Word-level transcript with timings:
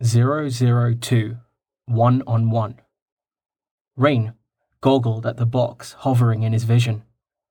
002 0.00 1.38
1 1.86 2.22
on 2.24 2.50
1. 2.50 2.80
Rain 3.96 4.32
goggled 4.80 5.26
at 5.26 5.38
the 5.38 5.46
box 5.46 5.94
hovering 5.98 6.44
in 6.44 6.52
his 6.52 6.62
vision. 6.62 7.02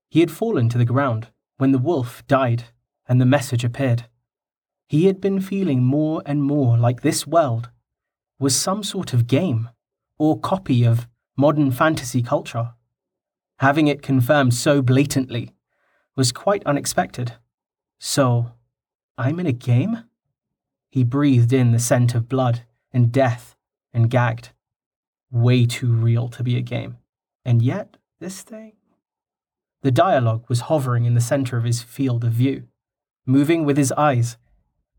He 0.09 0.21
had 0.21 0.31
fallen 0.31 0.69
to 0.69 0.77
the 0.77 0.85
ground 0.85 1.27
when 1.57 1.73
the 1.73 1.77
wolf 1.77 2.25
died 2.25 2.65
and 3.05 3.19
the 3.19 3.25
message 3.25 3.65
appeared. 3.65 4.05
He 4.87 5.07
had 5.07 5.19
been 5.19 5.41
feeling 5.41 5.83
more 5.83 6.23
and 6.25 6.41
more 6.41 6.77
like 6.77 7.01
this 7.01 7.27
world 7.27 7.69
was 8.39 8.55
some 8.55 8.81
sort 8.81 9.13
of 9.13 9.27
game 9.27 9.69
or 10.17 10.39
copy 10.39 10.85
of 10.85 11.05
modern 11.35 11.69
fantasy 11.69 12.21
culture. 12.21 12.75
Having 13.59 13.87
it 13.87 14.01
confirmed 14.01 14.53
so 14.53 14.81
blatantly 14.81 15.51
was 16.15 16.31
quite 16.31 16.65
unexpected. 16.65 17.33
So, 17.99 18.53
I'm 19.17 19.41
in 19.41 19.47
a 19.47 19.51
game? 19.51 20.06
He 20.89 21.03
breathed 21.03 21.53
in 21.53 21.71
the 21.71 21.79
scent 21.79 22.15
of 22.15 22.29
blood 22.29 22.63
and 22.91 23.11
death 23.11 23.55
and 23.93 24.09
gagged. 24.09 24.49
Way 25.31 25.65
too 25.65 25.91
real 25.91 26.29
to 26.29 26.43
be 26.43 26.57
a 26.57 26.61
game. 26.61 26.97
And 27.43 27.61
yet, 27.61 27.97
this 28.19 28.41
thing? 28.41 28.73
The 29.81 29.91
dialogue 29.91 30.45
was 30.49 30.61
hovering 30.61 31.05
in 31.05 31.13
the 31.13 31.21
center 31.21 31.57
of 31.57 31.63
his 31.63 31.81
field 31.81 32.23
of 32.23 32.33
view, 32.33 32.67
moving 33.25 33.63
with 33.63 33.77
his 33.77 33.91
eyes. 33.93 34.37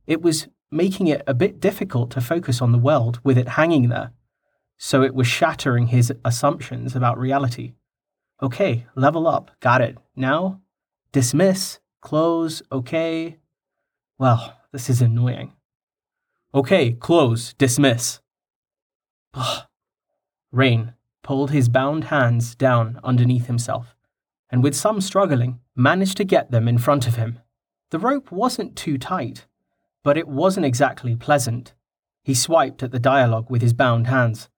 It 0.06 0.22
was 0.22 0.48
making 0.70 1.08
it 1.08 1.22
a 1.26 1.34
bit 1.34 1.60
difficult 1.60 2.10
to 2.12 2.20
focus 2.20 2.62
on 2.62 2.72
the 2.72 2.78
world 2.78 3.20
with 3.24 3.38
it 3.38 3.48
hanging 3.50 3.88
there, 3.88 4.12
so 4.76 5.02
it 5.02 5.14
was 5.14 5.26
shattering 5.26 5.88
his 5.88 6.12
assumptions 6.24 6.94
about 6.94 7.18
reality. 7.18 7.74
Okay, 8.42 8.86
level 8.94 9.26
up, 9.26 9.50
got 9.60 9.80
it. 9.80 9.98
Now, 10.14 10.60
dismiss, 11.12 11.80
close, 12.00 12.62
okay. 12.70 13.38
Well, 14.18 14.56
this 14.72 14.88
is 14.88 15.02
annoying. 15.02 15.52
Okay, 16.54 16.92
close, 16.92 17.52
dismiss. 17.54 18.20
Ugh. 19.34 19.64
Rain 20.50 20.94
pulled 21.22 21.50
his 21.50 21.68
bound 21.68 22.04
hands 22.04 22.54
down 22.54 22.98
underneath 23.04 23.46
himself, 23.46 23.94
and 24.48 24.62
with 24.62 24.74
some 24.74 25.00
struggling, 25.02 25.60
managed 25.76 26.16
to 26.16 26.24
get 26.24 26.50
them 26.50 26.66
in 26.66 26.78
front 26.78 27.06
of 27.06 27.16
him. 27.16 27.38
The 27.90 27.98
rope 27.98 28.32
wasn't 28.32 28.76
too 28.76 28.96
tight, 28.96 29.46
but 30.02 30.16
it 30.16 30.26
wasn't 30.26 30.64
exactly 30.64 31.14
pleasant. 31.16 31.74
He 32.22 32.34
swiped 32.34 32.82
at 32.82 32.92
the 32.92 32.98
dialogue 32.98 33.50
with 33.50 33.60
his 33.60 33.74
bound 33.74 34.06
hands. 34.06 34.48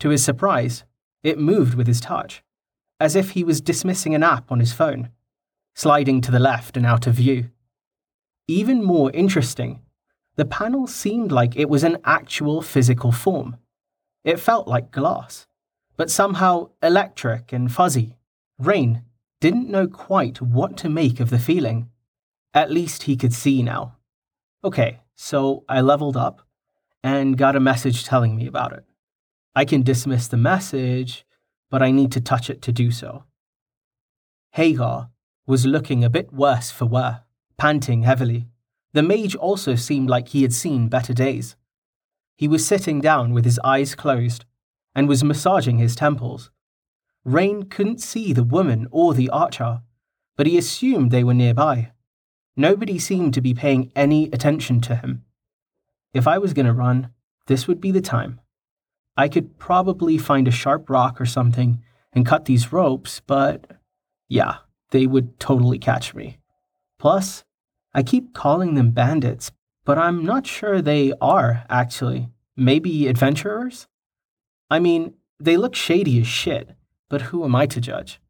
To 0.00 0.10
his 0.10 0.22
surprise, 0.22 0.84
it 1.22 1.38
moved 1.38 1.74
with 1.74 1.86
his 1.86 2.00
touch, 2.00 2.42
as 3.00 3.16
if 3.16 3.30
he 3.30 3.42
was 3.42 3.62
dismissing 3.62 4.14
an 4.14 4.22
app 4.22 4.52
on 4.52 4.60
his 4.60 4.72
phone, 4.74 5.10
sliding 5.74 6.20
to 6.20 6.30
the 6.30 6.38
left 6.38 6.76
and 6.76 6.84
out 6.84 7.06
of 7.06 7.14
view. 7.14 7.50
Even 8.46 8.84
more 8.84 9.10
interesting, 9.12 9.80
the 10.38 10.44
panel 10.44 10.86
seemed 10.86 11.32
like 11.32 11.56
it 11.56 11.68
was 11.68 11.82
an 11.82 11.98
actual 12.04 12.62
physical 12.62 13.10
form. 13.10 13.56
It 14.22 14.38
felt 14.38 14.68
like 14.68 14.92
glass, 14.92 15.48
but 15.96 16.12
somehow 16.12 16.70
electric 16.80 17.52
and 17.52 17.72
fuzzy. 17.72 18.16
Rain 18.56 19.02
didn't 19.40 19.68
know 19.68 19.88
quite 19.88 20.40
what 20.40 20.76
to 20.76 20.88
make 20.88 21.18
of 21.18 21.30
the 21.30 21.40
feeling. 21.40 21.90
At 22.54 22.70
least 22.70 23.02
he 23.02 23.16
could 23.16 23.32
see 23.32 23.64
now. 23.64 23.96
Okay, 24.62 25.00
so 25.16 25.64
I 25.68 25.80
leveled 25.80 26.16
up 26.16 26.46
and 27.02 27.36
got 27.36 27.56
a 27.56 27.60
message 27.60 28.04
telling 28.04 28.36
me 28.36 28.46
about 28.46 28.72
it. 28.72 28.84
I 29.56 29.64
can 29.64 29.82
dismiss 29.82 30.28
the 30.28 30.36
message, 30.36 31.26
but 31.68 31.82
I 31.82 31.90
need 31.90 32.12
to 32.12 32.20
touch 32.20 32.48
it 32.48 32.62
to 32.62 32.70
do 32.70 32.92
so. 32.92 33.24
Hagar 34.52 35.10
was 35.48 35.66
looking 35.66 36.04
a 36.04 36.10
bit 36.10 36.32
worse 36.32 36.70
for 36.70 36.86
wear, 36.86 37.24
panting 37.56 38.02
heavily. 38.04 38.46
The 38.92 39.02
mage 39.02 39.34
also 39.34 39.74
seemed 39.74 40.08
like 40.08 40.28
he 40.28 40.42
had 40.42 40.52
seen 40.52 40.88
better 40.88 41.12
days. 41.12 41.56
He 42.36 42.48
was 42.48 42.66
sitting 42.66 43.00
down 43.00 43.32
with 43.32 43.44
his 43.44 43.60
eyes 43.64 43.94
closed 43.94 44.44
and 44.94 45.08
was 45.08 45.24
massaging 45.24 45.78
his 45.78 45.94
temples. 45.94 46.50
Rain 47.24 47.64
couldn't 47.64 48.00
see 48.00 48.32
the 48.32 48.44
woman 48.44 48.88
or 48.90 49.12
the 49.12 49.28
archer, 49.30 49.82
but 50.36 50.46
he 50.46 50.56
assumed 50.56 51.10
they 51.10 51.24
were 51.24 51.34
nearby. 51.34 51.92
Nobody 52.56 52.98
seemed 52.98 53.34
to 53.34 53.40
be 53.40 53.54
paying 53.54 53.92
any 53.94 54.26
attention 54.32 54.80
to 54.82 54.96
him. 54.96 55.24
If 56.14 56.26
I 56.26 56.38
was 56.38 56.54
going 56.54 56.66
to 56.66 56.72
run, 56.72 57.10
this 57.46 57.66
would 57.68 57.80
be 57.80 57.90
the 57.90 58.00
time. 58.00 58.40
I 59.16 59.28
could 59.28 59.58
probably 59.58 60.16
find 60.16 60.48
a 60.48 60.52
sharp 60.52 60.88
rock 60.88 61.20
or 61.20 61.26
something 61.26 61.82
and 62.12 62.24
cut 62.24 62.46
these 62.46 62.72
ropes, 62.72 63.20
but 63.20 63.78
yeah, 64.28 64.58
they 64.90 65.06
would 65.06 65.38
totally 65.38 65.78
catch 65.78 66.14
me. 66.14 66.38
Plus, 66.98 67.44
I 67.94 68.02
keep 68.02 68.34
calling 68.34 68.74
them 68.74 68.90
bandits, 68.90 69.50
but 69.84 69.98
I'm 69.98 70.24
not 70.24 70.46
sure 70.46 70.82
they 70.82 71.12
are, 71.20 71.64
actually. 71.68 72.28
Maybe 72.56 73.08
adventurers? 73.08 73.86
I 74.70 74.78
mean, 74.78 75.14
they 75.40 75.56
look 75.56 75.74
shady 75.74 76.20
as 76.20 76.26
shit, 76.26 76.76
but 77.08 77.22
who 77.22 77.44
am 77.44 77.54
I 77.54 77.66
to 77.66 77.80
judge? 77.80 78.20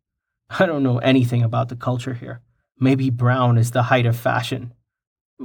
I 0.50 0.66
don't 0.66 0.82
know 0.82 0.98
anything 0.98 1.42
about 1.42 1.68
the 1.68 1.76
culture 1.76 2.14
here. 2.14 2.40
Maybe 2.78 3.10
brown 3.10 3.58
is 3.58 3.72
the 3.72 3.84
height 3.84 4.06
of 4.06 4.16
fashion. 4.16 4.72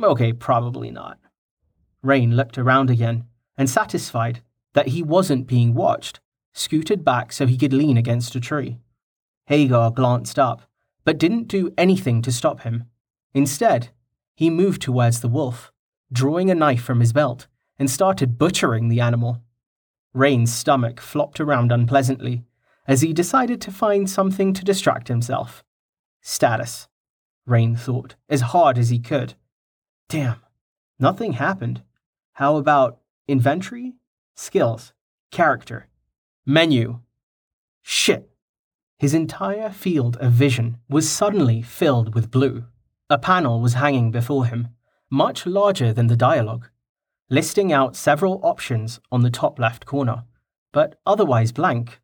Okay, 0.01 0.33
probably 0.33 0.91
not. 0.91 1.17
Rain 2.01 2.35
looked 2.35 2.57
around 2.57 2.89
again 2.89 3.25
and, 3.57 3.69
satisfied 3.69 4.41
that 4.73 4.89
he 4.89 5.03
wasn't 5.03 5.47
being 5.47 5.73
watched, 5.73 6.19
scooted 6.53 7.03
back 7.03 7.31
so 7.31 7.47
he 7.47 7.57
could 7.57 7.73
lean 7.73 7.97
against 7.97 8.35
a 8.35 8.39
tree. 8.39 8.79
Hagar 9.47 9.91
glanced 9.91 10.37
up, 10.37 10.63
but 11.05 11.17
didn't 11.17 11.47
do 11.47 11.73
anything 11.77 12.21
to 12.21 12.31
stop 12.31 12.61
him. 12.61 12.85
Instead, 13.33 13.89
he 14.35 14.49
moved 14.49 14.81
towards 14.81 15.19
the 15.19 15.27
wolf, 15.27 15.71
drawing 16.11 16.49
a 16.49 16.55
knife 16.55 16.83
from 16.83 16.99
his 16.99 17.13
belt, 17.13 17.47
and 17.77 17.89
started 17.89 18.37
butchering 18.37 18.89
the 18.89 19.01
animal. 19.01 19.41
Rain's 20.13 20.53
stomach 20.53 20.99
flopped 20.99 21.39
around 21.39 21.71
unpleasantly 21.71 22.43
as 22.87 23.01
he 23.01 23.13
decided 23.13 23.61
to 23.61 23.71
find 23.71 24.09
something 24.09 24.53
to 24.53 24.63
distract 24.63 25.07
himself. 25.07 25.63
Status. 26.21 26.87
Rain 27.45 27.75
thought, 27.75 28.15
as 28.29 28.41
hard 28.41 28.77
as 28.77 28.89
he 28.89 28.99
could. 28.99 29.33
Damn, 30.07 30.37
nothing 30.99 31.33
happened. 31.33 31.81
How 32.33 32.57
about 32.57 32.99
inventory, 33.27 33.95
skills, 34.35 34.93
character, 35.31 35.87
menu? 36.45 37.01
Shit. 37.81 38.29
His 38.97 39.13
entire 39.13 39.69
field 39.69 40.15
of 40.17 40.31
vision 40.31 40.77
was 40.87 41.09
suddenly 41.09 41.61
filled 41.61 42.15
with 42.15 42.31
blue. 42.31 42.65
A 43.09 43.17
panel 43.17 43.59
was 43.59 43.73
hanging 43.73 44.11
before 44.11 44.45
him, 44.45 44.69
much 45.09 45.45
larger 45.45 45.93
than 45.93 46.07
the 46.07 46.15
dialogue, 46.15 46.69
listing 47.29 47.71
out 47.71 47.95
several 47.95 48.39
options 48.43 48.99
on 49.11 49.21
the 49.21 49.29
top 49.29 49.59
left 49.59 49.85
corner, 49.85 50.23
but 50.71 50.99
otherwise 51.05 51.51
blank. 51.51 51.99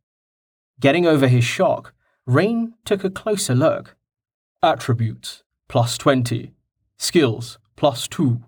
Getting 0.80 1.06
over 1.06 1.28
his 1.28 1.44
shock, 1.44 1.94
Rain 2.26 2.74
took 2.86 3.04
a 3.04 3.10
closer 3.10 3.56
look. 3.56 3.96
Attributes, 4.62 5.44
plus 5.68 5.98
20. 5.98 6.54
Skills, 6.98 7.60
plus 7.76 8.08
2. 8.08 8.44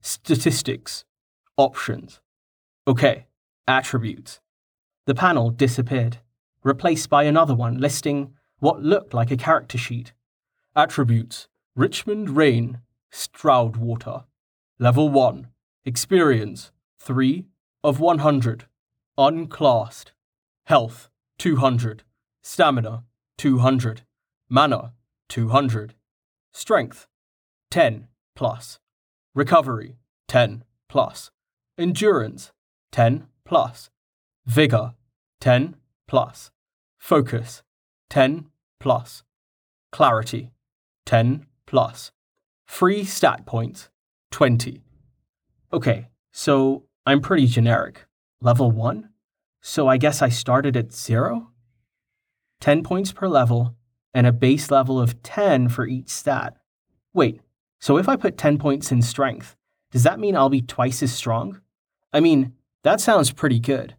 Statistics, 0.00 1.04
options. 1.56 2.20
Okay, 2.88 3.26
attributes. 3.68 4.40
The 5.06 5.14
panel 5.14 5.50
disappeared, 5.50 6.18
replaced 6.62 7.10
by 7.10 7.24
another 7.24 7.54
one 7.54 7.78
listing 7.78 8.34
what 8.58 8.82
looked 8.82 9.14
like 9.14 9.30
a 9.30 9.36
character 9.36 9.78
sheet. 9.78 10.12
Attributes 10.74 11.48
Richmond 11.76 12.36
Rain, 12.36 12.78
Stroudwater. 13.10 14.26
Level 14.78 15.08
1. 15.08 15.48
Experience 15.84 16.70
3 17.00 17.46
of 17.82 17.98
100. 17.98 18.66
Unclassed. 19.18 20.12
Health 20.66 21.10
200. 21.38 22.04
Stamina 22.44 23.02
200. 23.38 24.02
Mana 24.48 24.92
200. 25.28 25.94
Strength 26.52 27.08
10 27.72 28.06
plus. 28.36 28.78
Recovery 29.34 29.96
10 30.28 30.62
plus. 30.88 31.32
Endurance 31.76 32.52
10 32.92 33.26
plus. 33.44 33.90
Vigor 34.46 34.94
10 35.40 35.74
plus. 36.06 36.52
Focus 36.98 37.64
10 38.10 38.46
plus. 38.78 39.24
Clarity 39.90 40.52
10 41.04 41.46
plus. 41.74 42.12
Free 42.68 43.02
stat 43.02 43.46
points 43.46 43.88
20. 44.30 44.80
Okay, 45.72 46.06
so 46.32 46.84
I'm 47.04 47.20
pretty 47.20 47.48
generic. 47.48 48.06
Level 48.40 48.70
1? 48.70 49.08
So 49.60 49.88
I 49.88 49.96
guess 49.96 50.22
I 50.22 50.28
started 50.28 50.76
at 50.76 50.92
0? 50.92 51.50
10 52.60 52.84
points 52.84 53.10
per 53.10 53.26
level, 53.26 53.74
and 54.14 54.24
a 54.24 54.30
base 54.30 54.70
level 54.70 55.00
of 55.00 55.20
10 55.24 55.68
for 55.68 55.84
each 55.84 56.10
stat. 56.10 56.54
Wait, 57.12 57.40
so 57.80 57.98
if 57.98 58.08
I 58.08 58.14
put 58.14 58.38
10 58.38 58.56
points 58.56 58.92
in 58.92 59.02
strength, 59.02 59.56
does 59.90 60.04
that 60.04 60.20
mean 60.20 60.36
I'll 60.36 60.48
be 60.48 60.62
twice 60.62 61.02
as 61.02 61.12
strong? 61.12 61.60
I 62.12 62.20
mean, 62.20 62.52
that 62.84 63.00
sounds 63.00 63.32
pretty 63.32 63.58
good, 63.58 63.96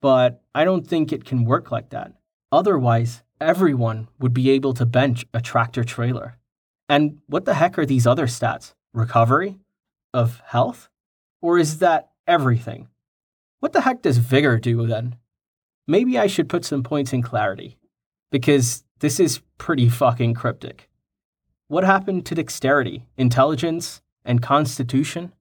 but 0.00 0.44
I 0.54 0.64
don't 0.64 0.86
think 0.86 1.12
it 1.12 1.24
can 1.24 1.44
work 1.44 1.72
like 1.72 1.90
that. 1.90 2.12
Otherwise, 2.52 3.24
everyone 3.40 4.06
would 4.20 4.32
be 4.32 4.50
able 4.50 4.74
to 4.74 4.86
bench 4.86 5.26
a 5.34 5.40
tractor 5.40 5.82
trailer. 5.82 6.38
And 6.88 7.18
what 7.26 7.44
the 7.44 7.54
heck 7.54 7.78
are 7.78 7.86
these 7.86 8.06
other 8.06 8.26
stats? 8.26 8.74
Recovery? 8.92 9.58
Of 10.14 10.40
health? 10.46 10.88
Or 11.42 11.58
is 11.58 11.78
that 11.78 12.10
everything? 12.26 12.88
What 13.60 13.72
the 13.72 13.82
heck 13.82 14.02
does 14.02 14.18
vigor 14.18 14.58
do 14.58 14.86
then? 14.86 15.16
Maybe 15.86 16.18
I 16.18 16.26
should 16.26 16.48
put 16.48 16.64
some 16.64 16.82
points 16.82 17.12
in 17.12 17.22
clarity, 17.22 17.78
because 18.30 18.84
this 19.00 19.20
is 19.20 19.42
pretty 19.58 19.88
fucking 19.88 20.34
cryptic. 20.34 20.88
What 21.68 21.84
happened 21.84 22.26
to 22.26 22.34
dexterity, 22.34 23.06
intelligence, 23.16 24.00
and 24.24 24.42
constitution? 24.42 25.32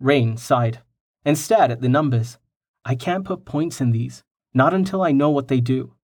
Rain 0.00 0.36
sighed 0.36 0.80
and 1.24 1.36
stared 1.36 1.70
at 1.70 1.80
the 1.80 1.88
numbers. 1.88 2.38
I 2.84 2.94
can't 2.94 3.24
put 3.24 3.44
points 3.44 3.80
in 3.80 3.90
these, 3.90 4.22
not 4.54 4.72
until 4.72 5.02
I 5.02 5.12
know 5.12 5.30
what 5.30 5.48
they 5.48 5.60
do. 5.60 5.94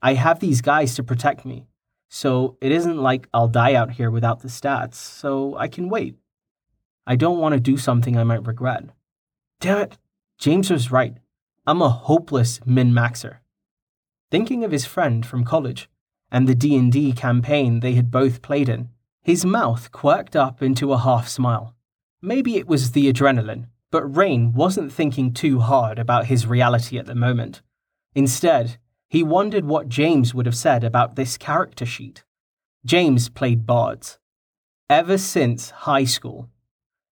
I 0.00 0.14
have 0.14 0.40
these 0.40 0.62
guys 0.62 0.94
to 0.94 1.02
protect 1.02 1.44
me, 1.44 1.66
so 2.12 2.58
it 2.60 2.72
isn't 2.72 2.98
like 2.98 3.28
I'll 3.32 3.48
die 3.48 3.74
out 3.74 3.92
here 3.92 4.10
without 4.10 4.40
the 4.40 4.48
stats, 4.48 4.96
so 4.96 5.56
I 5.56 5.68
can 5.68 5.88
wait. 5.88 6.16
I 7.06 7.14
don't 7.14 7.38
want 7.38 7.54
to 7.54 7.60
do 7.60 7.76
something 7.76 8.18
I 8.18 8.24
might 8.24 8.46
regret. 8.46 8.84
Damn 9.60 9.78
it, 9.78 9.98
James 10.36 10.70
was 10.70 10.90
right. 10.90 11.16
I'm 11.66 11.80
a 11.80 11.88
hopeless 11.88 12.60
min-maxer. 12.66 13.36
Thinking 14.30 14.64
of 14.64 14.72
his 14.72 14.84
friend 14.84 15.24
from 15.24 15.44
college 15.44 15.88
and 16.32 16.48
the 16.48 16.54
D&D 16.54 17.12
campaign 17.12 17.78
they 17.78 17.94
had 17.94 18.10
both 18.10 18.42
played 18.42 18.68
in, 18.68 18.88
his 19.22 19.44
mouth 19.44 19.92
quirked 19.92 20.34
up 20.34 20.62
into 20.62 20.92
a 20.92 20.98
half 20.98 21.28
smile. 21.28 21.76
Maybe 22.20 22.56
it 22.56 22.66
was 22.66 22.90
the 22.90 23.10
adrenaline, 23.12 23.66
but 23.92 24.16
Rain 24.16 24.52
wasn't 24.52 24.92
thinking 24.92 25.32
too 25.32 25.60
hard 25.60 25.98
about 25.98 26.26
his 26.26 26.46
reality 26.46 26.98
at 26.98 27.06
the 27.06 27.14
moment. 27.14 27.62
Instead, 28.16 28.78
he 29.10 29.24
wondered 29.24 29.64
what 29.64 29.88
James 29.88 30.32
would 30.32 30.46
have 30.46 30.56
said 30.56 30.84
about 30.84 31.16
this 31.16 31.36
character 31.36 31.84
sheet. 31.84 32.22
James 32.86 33.28
played 33.28 33.66
bards. 33.66 34.20
Ever 34.88 35.18
since 35.18 35.70
high 35.70 36.04
school. 36.04 36.48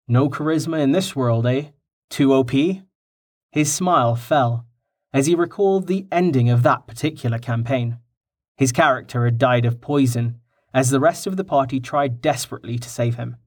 No 0.08 0.30
charisma 0.30 0.80
in 0.80 0.92
this 0.92 1.16
world, 1.16 1.48
eh? 1.48 1.70
Too 2.12 2.34
OP? 2.34 2.52
His 3.52 3.74
smile 3.74 4.16
fell 4.16 4.66
as 5.12 5.26
he 5.26 5.34
recalled 5.34 5.88
the 5.88 6.06
ending 6.12 6.52
of 6.52 6.62
that 6.62 6.86
particular 6.86 7.40
campaign. 7.40 7.98
His 8.56 8.72
character 8.72 9.26
had 9.26 9.40
died 9.40 9.66
of 9.66 9.82
poison 9.82 10.40
as 10.76 10.92
the 10.92 11.00
rest 11.00 11.26
of 11.26 11.36
the 11.36 11.44
party 11.44 11.80
tried 11.80 12.22
desperately 12.22 12.78
to 12.78 12.90
save 12.90 13.16
him. 13.16 13.38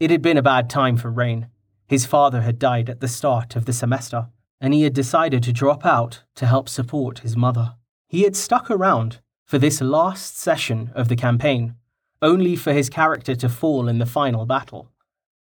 It 0.00 0.10
had 0.10 0.22
been 0.22 0.38
a 0.38 0.42
bad 0.42 0.70
time 0.70 0.96
for 0.96 1.10
Rain. 1.10 1.48
His 1.86 2.06
father 2.06 2.40
had 2.40 2.58
died 2.58 2.88
at 2.88 3.00
the 3.00 3.08
start 3.08 3.54
of 3.54 3.66
the 3.66 3.74
semester, 3.74 4.28
and 4.60 4.72
he 4.72 4.82
had 4.82 4.94
decided 4.94 5.42
to 5.42 5.52
drop 5.52 5.84
out 5.84 6.22
to 6.34 6.46
help 6.46 6.68
support 6.68 7.20
his 7.20 7.36
mother. 7.36 7.74
He 8.08 8.22
had 8.22 8.36
stuck 8.36 8.70
around 8.70 9.20
for 9.44 9.58
this 9.58 9.80
last 9.80 10.38
session 10.38 10.90
of 10.94 11.08
the 11.08 11.16
campaign, 11.16 11.74
only 12.22 12.56
for 12.56 12.72
his 12.72 12.88
character 12.88 13.34
to 13.36 13.48
fall 13.48 13.88
in 13.88 13.98
the 13.98 14.06
final 14.06 14.46
battle. 14.46 14.90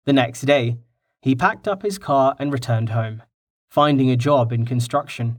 The 0.04 0.12
next 0.12 0.42
day, 0.42 0.78
he 1.20 1.34
packed 1.34 1.68
up 1.68 1.82
his 1.82 1.98
car 1.98 2.34
and 2.38 2.52
returned 2.52 2.90
home, 2.90 3.22
finding 3.68 4.10
a 4.10 4.16
job 4.16 4.52
in 4.52 4.64
construction. 4.64 5.38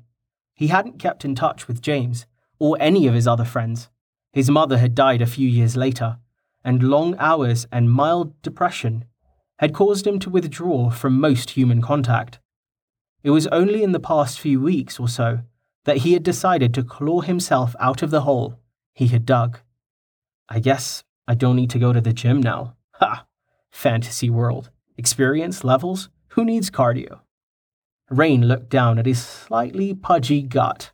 He 0.53 0.67
hadn't 0.67 0.99
kept 0.99 1.25
in 1.25 1.33
touch 1.33 1.67
with 1.67 1.81
James 1.81 2.25
or 2.59 2.77
any 2.79 3.07
of 3.07 3.15
his 3.15 3.27
other 3.27 3.45
friends. 3.45 3.89
His 4.33 4.49
mother 4.49 4.77
had 4.77 4.93
died 4.93 5.21
a 5.21 5.25
few 5.25 5.49
years 5.49 5.75
later, 5.75 6.19
and 6.63 6.83
long 6.83 7.15
hours 7.17 7.65
and 7.71 7.89
mild 7.89 8.39
depression 8.43 9.05
had 9.57 9.73
caused 9.73 10.05
him 10.05 10.19
to 10.19 10.29
withdraw 10.29 10.89
from 10.89 11.19
most 11.19 11.51
human 11.51 11.81
contact. 11.81 12.39
It 13.23 13.29
was 13.29 13.47
only 13.47 13.83
in 13.83 13.91
the 13.91 13.99
past 13.99 14.39
few 14.39 14.59
weeks 14.59 14.99
or 14.99 15.07
so 15.07 15.41
that 15.85 15.97
he 15.97 16.13
had 16.13 16.23
decided 16.23 16.73
to 16.73 16.83
claw 16.83 17.21
himself 17.21 17.75
out 17.79 18.01
of 18.01 18.11
the 18.11 18.21
hole 18.21 18.59
he 18.93 19.07
had 19.07 19.25
dug. 19.25 19.59
I 20.49 20.59
guess 20.59 21.03
I 21.27 21.35
don't 21.35 21.55
need 21.55 21.69
to 21.71 21.79
go 21.79 21.93
to 21.93 22.01
the 22.01 22.13
gym 22.13 22.41
now. 22.41 22.75
Ha! 22.93 23.25
Fantasy 23.71 24.29
world. 24.29 24.69
Experience 24.97 25.63
levels? 25.63 26.09
Who 26.29 26.45
needs 26.45 26.69
cardio? 26.69 27.21
Rain 28.09 28.47
looked 28.47 28.69
down 28.69 28.99
at 28.99 29.05
his 29.05 29.23
slightly 29.23 29.93
pudgy 29.93 30.41
gut. 30.41 30.91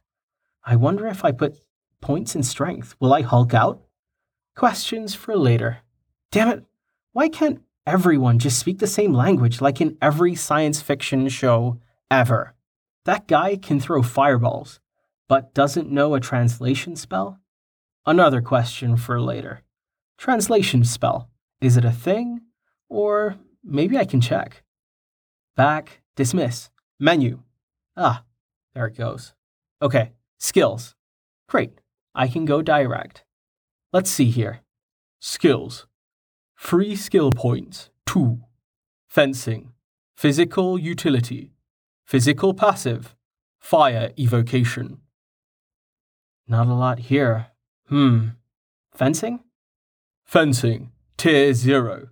I 0.64 0.76
wonder 0.76 1.08
if 1.08 1.26
I 1.26 1.32
put 1.32 1.60
points 2.02 2.36
in 2.36 2.44
strength, 2.44 2.96
will 3.00 3.14
I 3.14 3.22
hulk 3.22 3.54
out? 3.54 3.82
Questions 4.56 5.16
for 5.16 5.36
later. 5.36 5.80
Damn 6.32 6.50
it, 6.50 6.66
why 7.14 7.30
can't 7.30 7.62
everyone 7.86 8.38
just 8.38 8.60
speak 8.60 8.80
the 8.80 8.88
same 8.88 9.14
language 9.14 9.62
like 9.62 9.82
in 9.82 9.98
every 10.02 10.36
science 10.36 10.82
fiction 10.82 11.30
show 11.30 11.80
ever? 12.10 12.54
That 13.06 13.28
guy 13.28 13.56
can 13.56 13.80
throw 13.80 14.02
fireballs, 14.04 14.80
but 15.28 15.54
doesn't 15.54 15.92
know 15.92 16.14
a 16.14 16.20
translation 16.20 16.96
spell? 16.96 17.40
Another 18.06 18.42
question 18.42 18.98
for 18.98 19.20
later. 19.20 19.62
Translation 20.18 20.84
spell. 20.84 21.30
Is 21.62 21.78
it 21.78 21.86
a 21.86 21.92
thing? 21.92 22.42
Or 22.90 23.38
maybe 23.64 23.98
I 23.98 24.06
can 24.06 24.22
check. 24.22 24.64
Back, 25.56 26.02
dismiss, 26.16 26.70
menu. 27.00 27.44
Ah, 27.96 28.24
there 28.74 28.88
it 28.88 28.98
goes. 28.98 29.34
Okay, 29.82 30.12
skills. 30.38 30.96
Great, 31.50 31.82
I 32.14 32.28
can 32.28 32.46
go 32.46 32.62
direct. 32.62 33.24
Let's 33.92 34.10
see 34.10 34.30
here. 34.30 34.62
Skills. 35.20 35.88
Free 36.56 36.96
skill 36.96 37.32
points, 37.32 37.90
2. 38.06 38.40
Fencing. 39.08 39.72
Physical 40.16 40.78
utility. 40.80 41.52
Physical 42.08 42.54
passive. 42.54 43.18
Fire 43.60 44.14
evocation. 44.18 45.00
Not 46.48 46.68
a 46.68 46.74
lot 46.74 47.00
here. 47.00 47.48
Hmm. 47.90 48.30
Fencing? 48.94 49.42
Fencing. 50.24 50.92
Tier 51.18 51.54
0. 51.54 52.08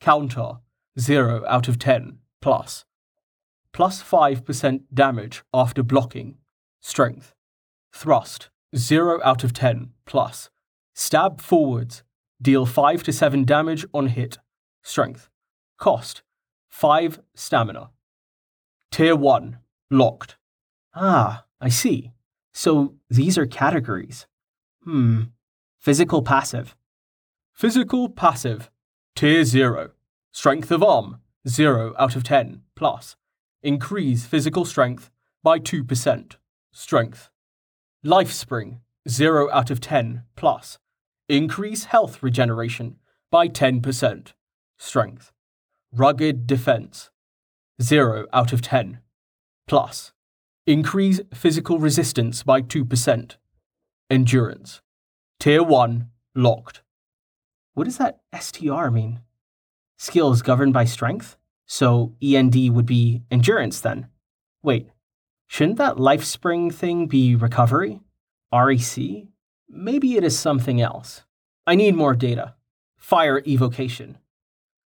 Counter. 0.00 0.60
0 0.96 1.44
out 1.48 1.66
of 1.66 1.80
10. 1.80 2.18
Plus. 2.40 2.84
Plus 3.72 4.00
5% 4.00 4.82
damage 4.94 5.42
after 5.52 5.82
blocking. 5.82 6.36
Strength. 6.80 7.34
Thrust. 7.92 8.48
0 8.76 9.18
out 9.24 9.42
of 9.42 9.52
10. 9.52 9.90
Plus. 10.06 10.50
Stab 10.94 11.40
forwards. 11.40 12.04
Deal 12.40 12.64
5 12.64 13.02
to 13.02 13.12
7 13.12 13.44
damage 13.44 13.84
on 13.92 14.06
hit. 14.06 14.38
Strength. 14.84 15.28
Cost. 15.78 16.22
5 16.70 17.18
stamina. 17.34 17.90
Tier 18.92 19.16
1. 19.16 19.56
Locked. 19.90 20.36
Ah, 20.94 21.46
I 21.62 21.70
see. 21.70 22.12
So 22.52 22.96
these 23.08 23.38
are 23.38 23.46
categories. 23.46 24.26
Hmm. 24.84 25.22
Physical 25.78 26.20
passive. 26.20 26.76
Physical 27.54 28.10
passive. 28.10 28.70
Tier 29.16 29.44
0. 29.44 29.92
Strength 30.32 30.70
of 30.70 30.82
arm. 30.82 31.20
0 31.48 31.94
out 31.98 32.16
of 32.16 32.22
10. 32.22 32.64
Plus. 32.76 33.16
Increase 33.62 34.26
physical 34.26 34.66
strength 34.66 35.10
by 35.42 35.58
2%. 35.58 36.36
Strength. 36.70 37.30
Life 38.04 38.30
Spring. 38.30 38.80
0 39.08 39.50
out 39.52 39.70
of 39.70 39.80
10. 39.80 40.24
Plus. 40.36 40.78
Increase 41.30 41.84
health 41.84 42.22
regeneration 42.22 42.96
by 43.30 43.48
10%. 43.48 44.34
Strength. 44.76 45.32
Rugged 45.94 46.46
defense. 46.46 47.08
0 47.82 48.26
out 48.32 48.52
of 48.52 48.62
10. 48.62 49.00
Plus. 49.66 50.12
Increase 50.66 51.20
physical 51.34 51.78
resistance 51.78 52.42
by 52.42 52.62
2%. 52.62 53.36
Endurance. 54.08 54.80
Tier 55.40 55.62
1 55.62 56.08
locked. 56.34 56.82
What 57.74 57.84
does 57.84 57.98
that 57.98 58.20
STR 58.38 58.88
mean? 58.88 59.20
Skills 59.98 60.42
governed 60.42 60.72
by 60.72 60.84
strength? 60.84 61.36
So 61.66 62.14
END 62.22 62.74
would 62.74 62.86
be 62.86 63.22
endurance 63.30 63.80
then. 63.80 64.08
Wait, 64.62 64.90
shouldn't 65.46 65.78
that 65.78 65.98
life 65.98 66.24
spring 66.24 66.70
thing 66.70 67.06
be 67.06 67.34
recovery? 67.34 68.00
REC? 68.54 69.26
Maybe 69.68 70.16
it 70.16 70.24
is 70.24 70.38
something 70.38 70.80
else. 70.80 71.22
I 71.66 71.74
need 71.74 71.94
more 71.94 72.14
data. 72.14 72.54
Fire 72.98 73.42
evocation. 73.46 74.18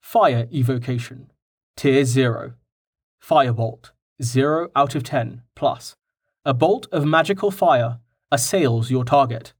Fire 0.01 0.47
evocation. 0.53 1.31
Tier 1.75 2.05
0. 2.05 2.53
Firebolt. 3.21 3.91
0 4.21 4.69
out 4.75 4.95
of 4.95 5.03
10 5.03 5.43
plus. 5.55 5.95
A 6.45 6.53
bolt 6.53 6.87
of 6.91 7.05
magical 7.05 7.51
fire 7.51 7.99
assails 8.31 8.91
your 8.91 9.03
target. 9.03 9.53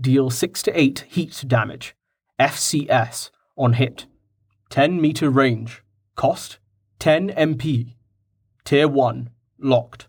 Deal 0.00 0.30
6 0.30 0.62
to 0.62 0.78
8 0.78 1.04
heat 1.08 1.44
damage. 1.46 1.94
FCS 2.40 3.30
on 3.56 3.74
hit. 3.74 4.06
10 4.70 5.00
meter 5.00 5.30
range. 5.30 5.82
Cost 6.16 6.58
10 6.98 7.30
MP. 7.30 7.94
Tier 8.64 8.88
1 8.88 9.30
locked. 9.58 10.08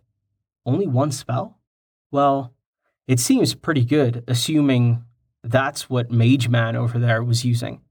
Only 0.66 0.88
one 0.88 1.12
spell? 1.12 1.60
Well, 2.12 2.54
it 3.08 3.20
seems 3.20 3.54
pretty 3.54 3.86
good, 3.86 4.24
assuming 4.28 5.04
that's 5.44 5.90
what 5.90 6.12
Mage 6.12 6.50
Man 6.50 6.76
over 6.76 6.98
there 6.98 7.24
was 7.24 7.46
using. 7.46 7.82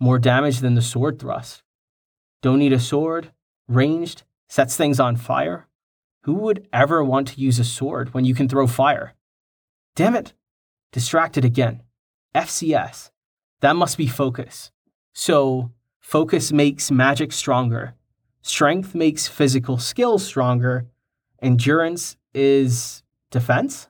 More 0.00 0.18
damage 0.18 0.60
than 0.60 0.74
the 0.74 0.82
sword 0.82 1.18
thrust. 1.18 1.62
Don't 2.40 2.58
need 2.58 2.72
a 2.72 2.80
sword, 2.80 3.32
ranged, 3.68 4.22
sets 4.54 4.76
things 4.76 5.00
on 5.00 5.16
fire. 5.16 5.66
Who 6.22 6.34
would 6.34 6.68
ever 6.72 7.02
want 7.02 7.26
to 7.28 7.40
use 7.40 7.58
a 7.58 7.64
sword 7.64 8.14
when 8.14 8.24
you 8.24 8.36
can 8.36 8.48
throw 8.48 8.68
fire? 8.68 9.14
Damn 9.96 10.14
it! 10.14 10.32
Distracted 10.92 11.44
again. 11.44 11.82
FCS. 12.36 13.10
That 13.62 13.74
must 13.74 13.98
be 13.98 14.06
focus. 14.06 14.70
So, 15.12 15.72
focus 15.98 16.52
makes 16.52 16.92
magic 16.92 17.32
stronger. 17.32 17.94
Strength 18.42 18.94
makes 18.94 19.26
physical 19.26 19.76
skill 19.78 20.20
stronger. 20.20 20.86
Endurance 21.42 22.16
is 22.32 23.02
defense? 23.32 23.88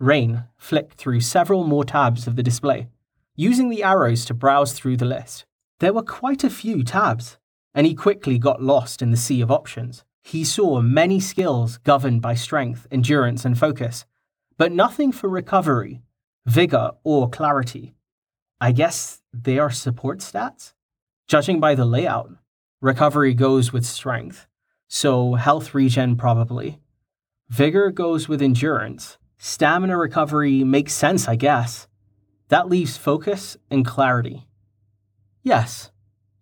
Rain 0.00 0.42
flicked 0.56 0.94
through 0.94 1.20
several 1.20 1.62
more 1.62 1.84
tabs 1.84 2.26
of 2.26 2.34
the 2.34 2.42
display, 2.42 2.88
using 3.36 3.68
the 3.68 3.84
arrows 3.84 4.24
to 4.24 4.34
browse 4.34 4.72
through 4.72 4.96
the 4.96 5.04
list. 5.04 5.46
There 5.78 5.92
were 5.92 6.02
quite 6.02 6.42
a 6.42 6.50
few 6.50 6.82
tabs, 6.82 7.38
and 7.78 7.86
he 7.86 7.94
quickly 7.94 8.40
got 8.40 8.60
lost 8.60 9.02
in 9.02 9.12
the 9.12 9.16
sea 9.16 9.40
of 9.40 9.52
options. 9.52 10.02
He 10.20 10.42
saw 10.42 10.80
many 10.80 11.20
skills 11.20 11.78
governed 11.78 12.20
by 12.20 12.34
strength, 12.34 12.88
endurance, 12.90 13.44
and 13.44 13.56
focus, 13.56 14.04
but 14.56 14.72
nothing 14.72 15.12
for 15.12 15.28
recovery, 15.28 16.02
vigor, 16.44 16.90
or 17.04 17.30
clarity. 17.30 17.94
I 18.60 18.72
guess 18.72 19.22
they 19.32 19.60
are 19.60 19.70
support 19.70 20.18
stats? 20.18 20.74
Judging 21.28 21.60
by 21.60 21.76
the 21.76 21.84
layout, 21.84 22.32
recovery 22.80 23.32
goes 23.32 23.72
with 23.72 23.86
strength, 23.86 24.48
so 24.88 25.34
health 25.34 25.72
regen 25.72 26.16
probably. 26.16 26.80
Vigor 27.48 27.92
goes 27.92 28.28
with 28.28 28.42
endurance. 28.42 29.18
Stamina 29.36 29.96
recovery 29.96 30.64
makes 30.64 30.94
sense, 30.94 31.28
I 31.28 31.36
guess. 31.36 31.86
That 32.48 32.68
leaves 32.68 32.96
focus 32.96 33.56
and 33.70 33.86
clarity. 33.86 34.48
Yes, 35.44 35.92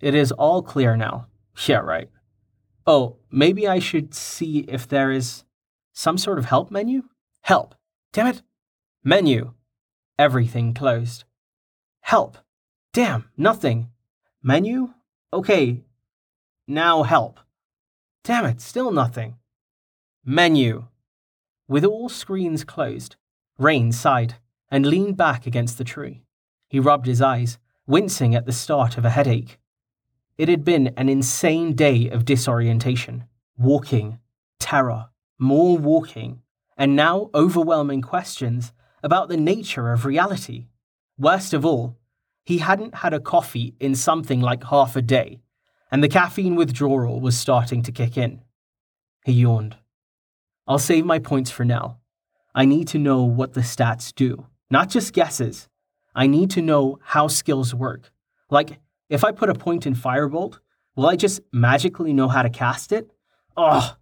it 0.01 0.15
is 0.15 0.33
all 0.33 0.63
clear 0.63 0.97
now. 0.97 1.27
Yeah, 1.67 1.79
right. 1.79 2.11
Oh, 2.87 3.17
maybe 3.31 3.67
I 3.67 3.79
should 3.79 4.15
see 4.15 4.61
if 4.69 4.87
there 4.87 5.11
is 5.11 5.45
some 5.93 6.19
sort 6.19 6.39
of 6.39 6.45
help 6.45 6.71
menu? 6.71 7.05
Help. 7.43 7.75
Damn 8.13 8.29
it. 8.29 8.43
Menu. 9.03 9.55
Everything 10.19 10.75
closed. 10.75 11.25
Help. 12.01 12.39
Damn, 12.93 13.31
nothing. 13.37 13.91
Menu? 14.43 14.95
Okay. 15.33 15.83
Now 16.69 17.03
help. 17.03 17.41
Damn 18.25 18.45
it, 18.45 18.61
still 18.61 18.91
nothing. 18.91 19.37
Menu. 20.25 20.87
With 21.69 21.85
all 21.85 22.09
screens 22.09 22.65
closed, 22.65 23.17
Rain 23.59 23.93
sighed 23.93 24.35
and 24.71 24.87
leaned 24.87 25.17
back 25.17 25.47
against 25.47 25.79
the 25.79 25.85
tree. 25.85 26.23
He 26.69 26.81
rubbed 26.81 27.07
his 27.07 27.23
eyes, 27.23 27.59
wincing 27.87 28.35
at 28.35 28.47
the 28.47 28.53
start 28.53 28.99
of 28.99 29.05
a 29.05 29.11
headache. 29.11 29.59
It 30.39 30.49
had 30.49 30.65
been 30.65 30.93
an 30.97 31.09
insane 31.09 31.75
day 31.75 32.11
of 32.11 32.25
disorientation, 32.27 33.25
walking, 33.57 34.19
terror, 34.59 35.07
more 35.39 35.79
walking, 35.79 36.43
and 36.77 36.95
now 36.95 37.31
overwhelming 37.35 38.03
questions 38.03 38.73
about 39.03 39.29
the 39.29 39.37
nature 39.37 39.93
of 39.93 40.05
reality. 40.05 40.67
Worst 41.19 41.55
of 41.55 41.65
all, 41.65 41.97
he 42.45 42.59
hadn't 42.59 42.97
had 42.97 43.15
a 43.15 43.21
coffee 43.21 43.75
in 43.81 43.95
something 43.95 44.41
like 44.41 44.65
half 44.65 44.95
a 44.95 45.03
day, 45.03 45.41
and 45.91 46.03
the 46.03 46.09
caffeine 46.09 46.55
withdrawal 46.55 47.21
was 47.21 47.39
starting 47.39 47.83
to 47.83 47.93
kick 47.93 48.19
in. 48.19 48.43
He 49.25 49.33
yawned. 49.33 49.77
I'll 50.67 50.79
save 50.79 51.07
my 51.07 51.19
points 51.19 51.51
for 51.51 51.65
now. 51.65 51.99
I 52.55 52.67
need 52.67 52.89
to 52.89 52.99
know 52.99 53.23
what 53.23 53.55
the 53.55 53.63
stats 53.63 54.15
do, 54.15 54.47
not 54.71 54.91
just 54.91 55.13
guesses. 55.13 55.69
I 56.15 56.27
need 56.27 56.51
to 56.51 56.63
know 56.63 56.99
how 57.03 57.29
skills 57.29 57.75
work. 57.75 58.13
Like, 58.51 58.81
if 59.09 59.25
I 59.25 59.33
put 59.33 59.51
a 59.51 59.55
point 59.55 59.87
in 59.87 59.95
Firebolt, 59.95 60.59
will 60.95 61.07
I 61.07 61.17
just 61.17 61.41
magically 61.53 62.13
know 62.13 62.29
how 62.29 62.43
to 62.43 62.51
cast 62.51 62.93
it? 62.93 63.11
Ugh. 63.57 63.97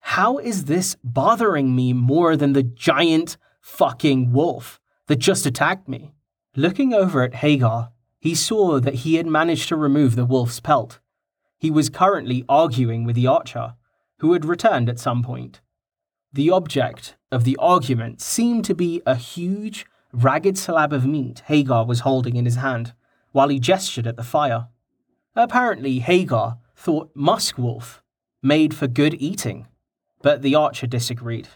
How 0.00 0.38
is 0.38 0.66
this 0.66 0.96
bothering 1.02 1.74
me 1.74 1.92
more 1.92 2.36
than 2.36 2.52
the 2.52 2.62
giant 2.62 3.36
fucking 3.60 4.32
wolf 4.32 4.80
that 5.08 5.16
just 5.16 5.46
attacked 5.46 5.88
me? 5.88 6.12
Looking 6.54 6.94
over 6.94 7.22
at 7.22 7.34
Hagar, 7.34 7.90
he 8.18 8.34
saw 8.34 8.80
that 8.80 8.94
he 8.94 9.16
had 9.16 9.26
managed 9.26 9.68
to 9.68 9.76
remove 9.76 10.16
the 10.16 10.24
wolf's 10.24 10.60
pelt. 10.60 11.00
He 11.58 11.70
was 11.70 11.90
currently 11.90 12.44
arguing 12.48 13.04
with 13.04 13.16
the 13.16 13.26
archer, 13.26 13.74
who 14.18 14.32
had 14.32 14.44
returned 14.44 14.88
at 14.88 14.98
some 14.98 15.22
point. 15.22 15.60
The 16.32 16.50
object 16.50 17.16
of 17.32 17.44
the 17.44 17.56
argument 17.58 18.20
seemed 18.20 18.64
to 18.66 18.74
be 18.74 19.02
a 19.06 19.14
huge, 19.14 19.86
ragged 20.12 20.56
slab 20.56 20.92
of 20.92 21.06
meat 21.06 21.42
Hagar 21.46 21.84
was 21.84 22.00
holding 22.00 22.36
in 22.36 22.44
his 22.44 22.56
hand, 22.56 22.94
while 23.36 23.48
he 23.48 23.60
gestured 23.60 24.06
at 24.06 24.16
the 24.16 24.22
fire. 24.22 24.68
Apparently, 25.34 25.98
Hagar 25.98 26.56
thought 26.74 27.10
musk 27.14 27.58
wolf 27.58 28.02
made 28.42 28.72
for 28.72 28.86
good 28.86 29.12
eating, 29.20 29.66
but 30.22 30.40
the 30.40 30.54
archer 30.54 30.86
disagreed. 30.86 31.46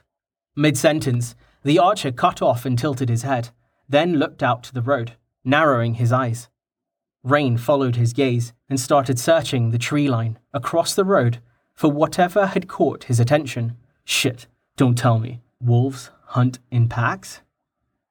Mid 0.54 0.76
sentence, 0.76 1.34
the 1.62 1.78
archer 1.78 2.12
cut 2.12 2.42
off 2.42 2.66
and 2.66 2.78
tilted 2.78 3.08
his 3.08 3.22
head, 3.22 3.48
then 3.88 4.16
looked 4.16 4.42
out 4.42 4.62
to 4.64 4.74
the 4.74 4.82
road, 4.82 5.12
narrowing 5.42 5.94
his 5.94 6.12
eyes. 6.12 6.50
Rain 7.22 7.56
followed 7.56 7.96
his 7.96 8.12
gaze 8.12 8.52
and 8.68 8.78
started 8.78 9.18
searching 9.18 9.70
the 9.70 9.78
tree 9.78 10.06
line 10.06 10.38
across 10.52 10.94
the 10.94 11.06
road 11.16 11.40
for 11.72 11.90
whatever 11.90 12.48
had 12.48 12.68
caught 12.68 13.04
his 13.04 13.18
attention. 13.18 13.78
Shit, 14.04 14.48
don't 14.76 14.98
tell 14.98 15.18
me. 15.18 15.40
Wolves 15.62 16.10
hunt 16.26 16.58
in 16.70 16.90
packs? 16.90 17.40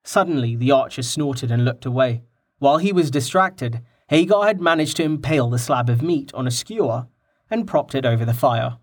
Suddenly, 0.04 0.56
the 0.56 0.72
archer 0.72 1.04
snorted 1.04 1.52
and 1.52 1.64
looked 1.64 1.86
away. 1.86 2.24
While 2.60 2.78
he 2.78 2.94
was 2.94 3.10
distracted, 3.10 3.82
Hagar 4.10 4.46
had 4.46 4.62
managed 4.62 4.98
to 4.98 5.04
impale 5.04 5.50
the 5.50 5.58
slab 5.58 5.90
of 5.90 6.02
meat 6.02 6.34
on 6.34 6.46
a 6.46 6.52
skewer 6.52 7.08
and 7.50 7.68
propped 7.68 7.96
it 7.96 8.06
over 8.06 8.26
the 8.26 8.34
fire. 8.34 8.78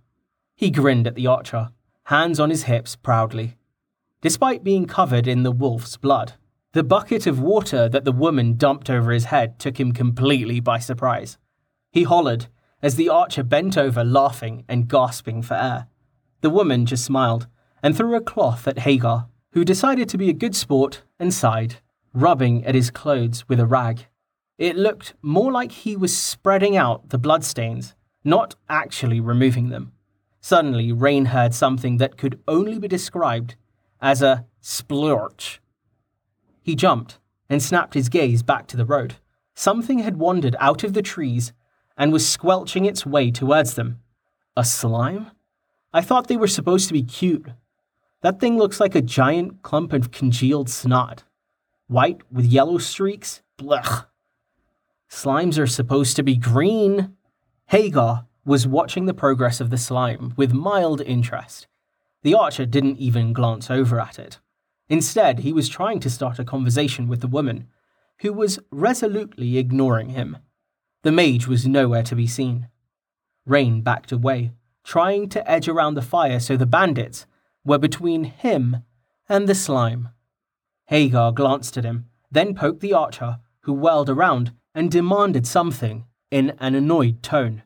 He 0.56 0.71
grinned 0.71 1.06
at 1.06 1.14
the 1.14 1.26
archer, 1.26 1.71
hands 2.04 2.40
on 2.40 2.50
his 2.50 2.64
hips 2.64 2.97
proudly. 2.97 3.59
Despite 4.23 4.64
being 4.64 4.87
covered 4.87 5.28
in 5.28 5.42
the 5.42 5.52
wolf's 5.52 5.97
blood, 5.97 6.33
the 6.73 6.83
bucket 6.83 7.26
of 7.26 7.40
water 7.40 7.88
that 7.88 8.04
the 8.04 8.12
woman 8.12 8.56
dumped 8.56 8.90
over 8.90 9.12
his 9.12 9.26
head 9.26 9.59
took 9.59 9.78
him 9.78 9.92
completely 9.92 10.59
by 10.61 10.78
surprise. 10.78 11.38
He 11.92 12.04
hollered 12.04 12.47
as 12.83 12.97
the 12.97 13.09
archer 13.09 13.42
bent 13.42 13.76
over, 13.76 14.04
laughing 14.04 14.64
and 14.68 14.88
gasping 14.88 15.42
for 15.42 15.54
air. 15.54 15.88
The 16.40 16.50
woman 16.50 16.87
just 16.87 17.04
smiled 17.04 17.47
and 17.83 17.97
threw 17.97 18.14
a 18.14 18.21
cloth 18.21 18.66
at 18.68 18.80
Hagar, 18.80 19.28
who 19.52 19.64
decided 19.64 20.09
to 20.11 20.18
be 20.18 20.28
a 20.28 20.35
good 20.35 20.54
sport 20.54 21.02
and 21.18 21.33
sighed, 21.33 21.76
rubbing 22.16 22.64
at 22.64 22.75
his 22.75 22.90
clothes 22.90 23.49
with 23.49 23.61
a 23.61 23.66
rag. 23.66 24.06
It 24.58 24.76
looked 24.76 25.14
more 25.23 25.52
like 25.52 25.70
he 25.70 25.96
was 25.96 26.16
spreading 26.16 26.76
out 26.76 27.11
the 27.11 27.18
bloodstains, 27.18 27.94
not 28.25 28.56
actually 28.68 29.20
removing 29.20 29.68
them. 29.68 29.92
Suddenly, 30.40 30.92
Rain 30.92 31.26
heard 31.26 31.54
something 31.54 31.99
that 31.99 32.16
could 32.16 32.40
only 32.49 32.78
be 32.78 32.88
described 32.88 33.56
as 34.00 34.23
a 34.23 34.46
splorch. 34.62 35.58
He 36.62 36.75
jumped 36.75 37.18
and 37.49 37.62
snapped 37.62 37.94
his 37.94 38.08
gaze 38.08 38.42
back 38.42 38.66
to 38.68 38.76
the 38.76 38.87
road. 38.87 39.16
Something 39.54 40.00
had 40.00 40.16
wandered 40.16 40.56
out 40.58 40.82
of 40.82 40.94
the 40.94 41.02
trees 41.02 41.52
and 41.96 42.12
was 42.12 42.28
squelching 42.28 42.85
its 42.85 43.06
way 43.06 43.30
towards 43.30 43.75
them. 43.75 44.00
A 44.56 44.64
slime? 44.64 45.30
I 45.92 46.00
thought 46.00 46.28
they 46.28 46.37
were 46.37 46.46
supposed 46.46 46.88
to 46.88 46.94
be 46.94 47.02
cute, 47.02 47.46
that 48.23 48.40
thing 48.40 48.56
looks 48.56 48.80
like 48.80 48.94
a 48.94 49.02
giant 49.02 49.62
clump 49.62 49.92
of 49.92 50.11
congealed 50.11 50.68
snot. 50.68 51.25
White 51.88 52.21
with 52.33 52.47
yellow 52.47 52.78
streaks? 52.78 53.43
Blech. 53.59 54.07
Slimes 55.09 55.59
are 55.59 55.66
supposed 55.66 56.16
to 56.16 56.23
be 56.23 56.37
green. 56.37 57.14
Hagar 57.66 58.26
was 58.45 58.66
watching 58.66 59.07
the 59.07 59.14
progress 59.14 59.61
of 59.61 59.71
the 59.71 59.78
slime 59.78 60.35
with 60.37 60.52
mild 60.52 61.00
interest. 61.00 61.69
The 62.23 62.35
archer 62.35 62.66
didn't 62.66 62.99
even 62.99 63.33
glance 63.33 63.71
over 63.71 64.00
at 64.00 64.19
it. 64.19 64.40
Instead, 64.88 65.40
he 65.40 65.52
was 65.52 65.69
trying 65.69 66.00
to 66.00 66.11
start 66.11 66.38
a 66.38 66.45
conversation 66.45 67.07
with 67.07 67.21
the 67.21 67.28
woman, 67.28 67.69
who 68.21 68.33
was 68.33 68.59
resolutely 68.71 69.59
ignoring 69.59 70.11
him. 70.11 70.38
The 71.02 71.12
mage 71.12 71.47
was 71.47 71.66
nowhere 71.66 72.02
to 72.05 72.16
be 72.16 72.26
seen. 72.26 72.69
Rain 73.45 73.83
backed 73.83 74.11
away, 74.11 74.52
trying 74.83 75.28
to 75.31 75.49
edge 75.49 75.69
around 75.69 75.95
the 75.95 76.02
fire 76.02 76.40
so 76.40 76.57
the 76.57 76.66
bandits 76.66 77.26
were 77.64 77.78
between 77.78 78.25
him 78.25 78.83
and 79.28 79.49
the 79.49 79.55
slime. 79.55 80.09
Hagar 80.87 81.33
glanced 81.33 81.76
at 81.76 81.85
him, 81.85 82.07
then 82.31 82.55
poked 82.55 82.81
the 82.81 82.93
archer, 82.93 83.40
who 83.61 83.73
whirled 83.73 84.09
around 84.09 84.52
and 84.75 84.90
demanded 84.90 85.47
something 85.47 86.05
in 86.31 86.50
an 86.61 86.75
annoyed 86.75 87.23
tone. 87.23 87.62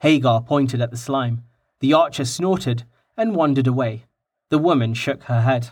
Hagar 0.00 0.42
pointed 0.42 0.80
at 0.80 0.90
the 0.90 0.96
slime. 0.96 1.42
The 1.80 1.94
archer 1.94 2.24
snorted 2.24 2.84
and 3.16 3.34
wandered 3.34 3.66
away. 3.66 4.04
The 4.50 4.58
woman 4.58 4.94
shook 4.94 5.24
her 5.24 5.42
head. 5.42 5.70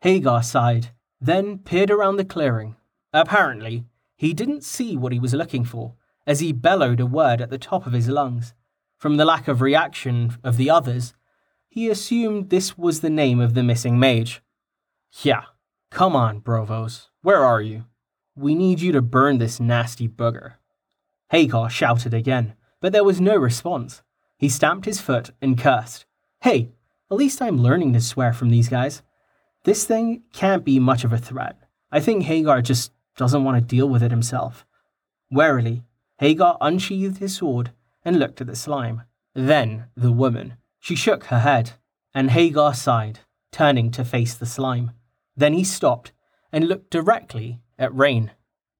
Hagar 0.00 0.42
sighed, 0.42 0.90
then 1.20 1.58
peered 1.58 1.90
around 1.90 2.16
the 2.16 2.24
clearing. 2.24 2.76
Apparently, 3.12 3.84
he 4.16 4.32
didn't 4.32 4.64
see 4.64 4.96
what 4.96 5.12
he 5.12 5.18
was 5.18 5.34
looking 5.34 5.64
for, 5.64 5.94
as 6.26 6.40
he 6.40 6.52
bellowed 6.52 7.00
a 7.00 7.06
word 7.06 7.40
at 7.40 7.50
the 7.50 7.58
top 7.58 7.86
of 7.86 7.92
his 7.92 8.08
lungs. 8.08 8.54
From 8.96 9.16
the 9.16 9.24
lack 9.24 9.48
of 9.48 9.60
reaction 9.60 10.36
of 10.44 10.56
the 10.56 10.70
others, 10.70 11.14
he 11.68 11.88
assumed 11.88 12.50
this 12.50 12.76
was 12.76 13.00
the 13.00 13.10
name 13.10 13.40
of 13.40 13.54
the 13.54 13.62
missing 13.62 13.98
mage. 13.98 14.42
Yeah, 15.22 15.44
come 15.90 16.16
on, 16.16 16.40
Brovos. 16.40 17.08
Where 17.22 17.44
are 17.44 17.60
you? 17.60 17.84
We 18.34 18.54
need 18.54 18.80
you 18.80 18.92
to 18.92 19.02
burn 19.02 19.38
this 19.38 19.60
nasty 19.60 20.08
bugger. 20.08 20.54
Hagar 21.30 21.68
shouted 21.68 22.14
again, 22.14 22.54
but 22.80 22.92
there 22.92 23.04
was 23.04 23.20
no 23.20 23.36
response. 23.36 24.02
He 24.38 24.48
stamped 24.48 24.86
his 24.86 25.00
foot 25.00 25.30
and 25.42 25.58
cursed. 25.58 26.06
Hey, 26.40 26.70
at 27.10 27.16
least 27.16 27.42
I'm 27.42 27.58
learning 27.58 27.92
to 27.92 28.00
swear 28.00 28.32
from 28.32 28.50
these 28.50 28.68
guys. 28.68 29.02
This 29.64 29.84
thing 29.84 30.22
can't 30.32 30.64
be 30.64 30.78
much 30.78 31.04
of 31.04 31.12
a 31.12 31.18
threat. 31.18 31.58
I 31.92 32.00
think 32.00 32.22
Hagar 32.24 32.62
just 32.62 32.92
doesn't 33.16 33.44
want 33.44 33.56
to 33.56 33.76
deal 33.76 33.88
with 33.88 34.02
it 34.02 34.10
himself. 34.10 34.64
Warily, 35.30 35.82
Hagar 36.18 36.56
unsheathed 36.60 37.18
his 37.18 37.36
sword 37.36 37.72
and 38.04 38.18
looked 38.18 38.40
at 38.40 38.46
the 38.46 38.56
slime. 38.56 39.02
Then 39.34 39.86
the 39.96 40.12
woman. 40.12 40.54
She 40.78 40.96
shook 40.96 41.24
her 41.24 41.40
head. 41.40 41.72
and 42.14 42.30
Hagar 42.30 42.74
sighed, 42.74 43.20
turning 43.52 43.90
to 43.92 44.04
face 44.04 44.34
the 44.34 44.46
slime. 44.46 44.92
Then 45.40 45.54
he 45.54 45.64
stopped 45.64 46.12
and 46.52 46.68
looked 46.68 46.90
directly 46.90 47.60
at 47.78 47.96
Rain. 47.96 48.32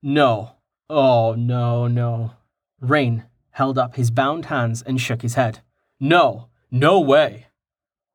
No. 0.02 0.56
Oh, 0.90 1.34
no, 1.34 1.86
no. 1.86 2.32
Rain 2.80 3.24
held 3.52 3.78
up 3.78 3.96
his 3.96 4.10
bound 4.10 4.46
hands 4.46 4.82
and 4.82 5.00
shook 5.00 5.22
his 5.22 5.36
head. 5.36 5.60
No, 5.98 6.48
no 6.70 7.00
way. 7.00 7.46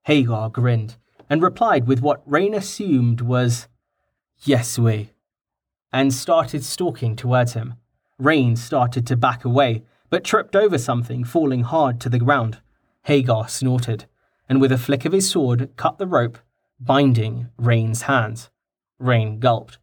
Hagar 0.03 0.51
grinned 0.51 0.95
and 1.27 1.41
replied 1.41 1.87
with 1.87 2.01
what 2.01 2.21
Rain 2.23 2.53
assumed 2.53 3.19
was, 3.19 3.67
Yes, 4.43 4.77
we, 4.77 5.09
and 5.91 6.13
started 6.13 6.63
stalking 6.63 7.15
towards 7.15 7.53
him. 7.53 7.73
Rain 8.19 8.55
started 8.55 9.07
to 9.07 9.17
back 9.17 9.43
away, 9.43 9.85
but 10.11 10.23
tripped 10.23 10.55
over 10.55 10.77
something, 10.77 11.23
falling 11.23 11.63
hard 11.63 11.99
to 12.01 12.09
the 12.09 12.19
ground. 12.19 12.59
Hagar 13.05 13.47
snorted, 13.47 14.05
and 14.47 14.61
with 14.61 14.71
a 14.71 14.77
flick 14.77 15.03
of 15.03 15.13
his 15.13 15.27
sword 15.27 15.71
cut 15.77 15.97
the 15.97 16.05
rope, 16.05 16.37
binding 16.79 17.49
Rain's 17.57 18.03
hands. 18.03 18.49
Rain 18.99 19.39
gulped. 19.39 19.77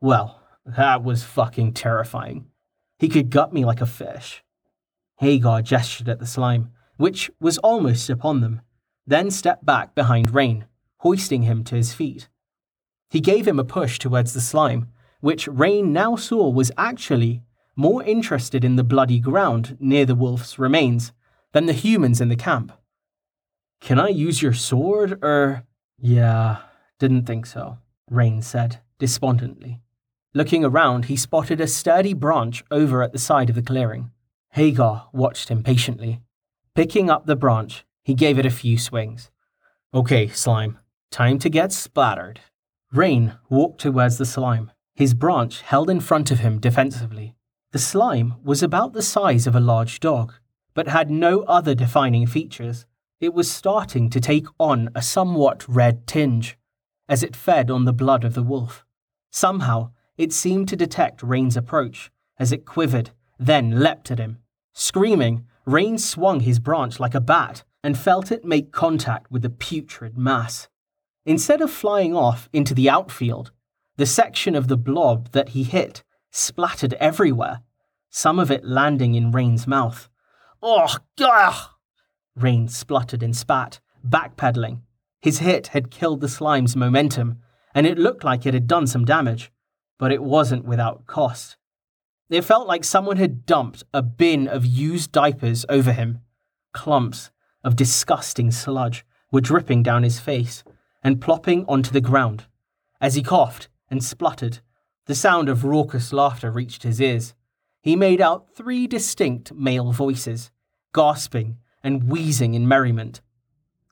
Well, 0.00 0.40
that 0.64 1.02
was 1.02 1.22
fucking 1.22 1.74
terrifying. 1.74 2.46
He 2.98 3.08
could 3.08 3.30
gut 3.30 3.52
me 3.52 3.64
like 3.64 3.80
a 3.80 3.86
fish. 3.86 4.42
Hagar 5.18 5.62
gestured 5.62 6.08
at 6.08 6.18
the 6.18 6.26
slime, 6.26 6.70
which 6.96 7.30
was 7.40 7.58
almost 7.58 8.10
upon 8.10 8.40
them, 8.40 8.60
then 9.06 9.30
stepped 9.30 9.64
back 9.64 9.94
behind 9.94 10.34
Rain, 10.34 10.66
hoisting 10.98 11.42
him 11.42 11.64
to 11.64 11.74
his 11.74 11.92
feet. 11.92 12.28
He 13.10 13.20
gave 13.20 13.46
him 13.46 13.58
a 13.58 13.64
push 13.64 13.98
towards 13.98 14.34
the 14.34 14.40
slime, 14.40 14.88
which 15.20 15.48
Rain 15.48 15.92
now 15.92 16.16
saw 16.16 16.48
was 16.48 16.72
actually 16.76 17.42
more 17.76 18.02
interested 18.02 18.64
in 18.64 18.76
the 18.76 18.84
bloody 18.84 19.18
ground 19.18 19.76
near 19.80 20.06
the 20.06 20.14
wolf's 20.14 20.58
remains 20.58 21.12
than 21.52 21.66
the 21.66 21.72
humans 21.72 22.20
in 22.20 22.28
the 22.28 22.36
camp. 22.36 22.72
Can 23.80 23.98
I 23.98 24.08
use 24.08 24.42
your 24.42 24.52
sword, 24.52 25.18
or. 25.22 25.64
Yeah, 26.06 26.58
didn't 26.98 27.24
think 27.24 27.46
so, 27.46 27.78
Rain 28.10 28.42
said, 28.42 28.80
despondently. 28.98 29.80
Looking 30.34 30.62
around, 30.62 31.06
he 31.06 31.16
spotted 31.16 31.62
a 31.62 31.66
sturdy 31.66 32.12
branch 32.12 32.62
over 32.70 33.02
at 33.02 33.12
the 33.12 33.18
side 33.18 33.48
of 33.48 33.56
the 33.56 33.62
clearing. 33.62 34.10
Hagar 34.50 35.08
watched 35.14 35.48
him 35.48 35.62
patiently. 35.62 36.20
Picking 36.74 37.08
up 37.08 37.24
the 37.24 37.36
branch, 37.36 37.86
he 38.02 38.12
gave 38.12 38.38
it 38.38 38.44
a 38.44 38.50
few 38.50 38.76
swings. 38.76 39.30
Okay, 39.94 40.28
slime, 40.28 40.78
time 41.10 41.38
to 41.38 41.48
get 41.48 41.72
splattered. 41.72 42.40
Rain 42.92 43.38
walked 43.48 43.80
towards 43.80 44.18
the 44.18 44.26
slime, 44.26 44.72
his 44.94 45.14
branch 45.14 45.62
held 45.62 45.88
in 45.88 46.00
front 46.00 46.30
of 46.30 46.40
him 46.40 46.60
defensively. 46.60 47.34
The 47.72 47.78
slime 47.78 48.34
was 48.44 48.62
about 48.62 48.92
the 48.92 49.00
size 49.00 49.46
of 49.46 49.56
a 49.56 49.60
large 49.72 50.00
dog, 50.00 50.34
but 50.74 50.88
had 50.88 51.10
no 51.10 51.44
other 51.44 51.74
defining 51.74 52.26
features. 52.26 52.84
It 53.24 53.32
was 53.32 53.50
starting 53.50 54.10
to 54.10 54.20
take 54.20 54.46
on 54.60 54.90
a 54.94 55.00
somewhat 55.00 55.66
red 55.66 56.06
tinge 56.06 56.58
as 57.08 57.22
it 57.22 57.34
fed 57.34 57.70
on 57.70 57.86
the 57.86 57.92
blood 57.94 58.22
of 58.22 58.34
the 58.34 58.42
wolf. 58.42 58.84
Somehow, 59.30 59.92
it 60.18 60.30
seemed 60.30 60.68
to 60.68 60.76
detect 60.76 61.22
Rain's 61.22 61.56
approach 61.56 62.10
as 62.38 62.52
it 62.52 62.66
quivered, 62.66 63.12
then 63.38 63.80
leapt 63.80 64.10
at 64.10 64.18
him. 64.18 64.40
Screaming, 64.74 65.46
Rain 65.64 65.96
swung 65.96 66.40
his 66.40 66.58
branch 66.58 67.00
like 67.00 67.14
a 67.14 67.20
bat 67.20 67.64
and 67.82 67.96
felt 67.96 68.30
it 68.30 68.44
make 68.44 68.72
contact 68.72 69.30
with 69.30 69.40
the 69.40 69.48
putrid 69.48 70.18
mass. 70.18 70.68
Instead 71.24 71.62
of 71.62 71.70
flying 71.70 72.14
off 72.14 72.50
into 72.52 72.74
the 72.74 72.90
outfield, 72.90 73.52
the 73.96 74.04
section 74.04 74.54
of 74.54 74.68
the 74.68 74.76
blob 74.76 75.30
that 75.32 75.48
he 75.48 75.62
hit 75.62 76.04
splattered 76.30 76.92
everywhere, 77.00 77.62
some 78.10 78.38
of 78.38 78.50
it 78.50 78.66
landing 78.66 79.14
in 79.14 79.32
Rain's 79.32 79.66
mouth. 79.66 80.10
Oh, 80.62 80.98
gah! 81.16 81.70
Rain 82.36 82.68
spluttered 82.68 83.22
and 83.22 83.36
spat, 83.36 83.80
backpedaling. 84.06 84.80
His 85.20 85.38
hit 85.38 85.68
had 85.68 85.90
killed 85.90 86.20
the 86.20 86.28
slime's 86.28 86.76
momentum, 86.76 87.38
and 87.74 87.86
it 87.86 87.98
looked 87.98 88.24
like 88.24 88.44
it 88.44 88.54
had 88.54 88.66
done 88.66 88.86
some 88.86 89.04
damage, 89.04 89.50
but 89.98 90.12
it 90.12 90.22
wasn't 90.22 90.64
without 90.64 91.06
cost. 91.06 91.56
It 92.28 92.42
felt 92.42 92.66
like 92.66 92.84
someone 92.84 93.16
had 93.16 93.46
dumped 93.46 93.84
a 93.92 94.02
bin 94.02 94.48
of 94.48 94.66
used 94.66 95.12
diapers 95.12 95.64
over 95.68 95.92
him. 95.92 96.20
Clumps 96.72 97.30
of 97.62 97.76
disgusting 97.76 98.50
sludge 98.50 99.04
were 99.30 99.40
dripping 99.40 99.82
down 99.82 100.02
his 100.02 100.18
face 100.18 100.64
and 101.02 101.20
plopping 101.20 101.64
onto 101.68 101.90
the 101.90 102.00
ground. 102.00 102.46
As 103.00 103.14
he 103.14 103.22
coughed 103.22 103.68
and 103.90 104.02
spluttered, 104.02 104.60
the 105.06 105.14
sound 105.14 105.48
of 105.48 105.64
raucous 105.64 106.12
laughter 106.12 106.50
reached 106.50 106.82
his 106.82 107.00
ears. 107.00 107.34
He 107.82 107.96
made 107.96 108.20
out 108.20 108.54
three 108.54 108.86
distinct 108.86 109.52
male 109.52 109.92
voices, 109.92 110.50
gasping 110.94 111.58
and 111.84 112.10
wheezing 112.10 112.54
in 112.54 112.66
merriment. 112.66 113.20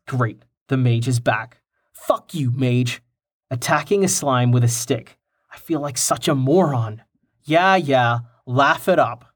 Great, 0.09 0.43
the 0.67 0.77
mage 0.77 1.07
is 1.07 1.21
back. 1.21 1.61
Fuck 1.93 2.35
you, 2.35 2.51
mage. 2.51 3.03
Attacking 3.51 4.03
a 4.03 4.09
slime 4.09 4.51
with 4.51 4.65
a 4.65 4.69
stick. 4.69 5.19
I 5.53 5.59
feel 5.59 5.79
like 5.79 5.99
such 5.99 6.27
a 6.27 6.35
moron. 6.35 7.03
Yeah, 7.45 7.77
yeah, 7.77 8.21
laugh 8.47 8.89
it 8.89 8.99
up. 8.99 9.27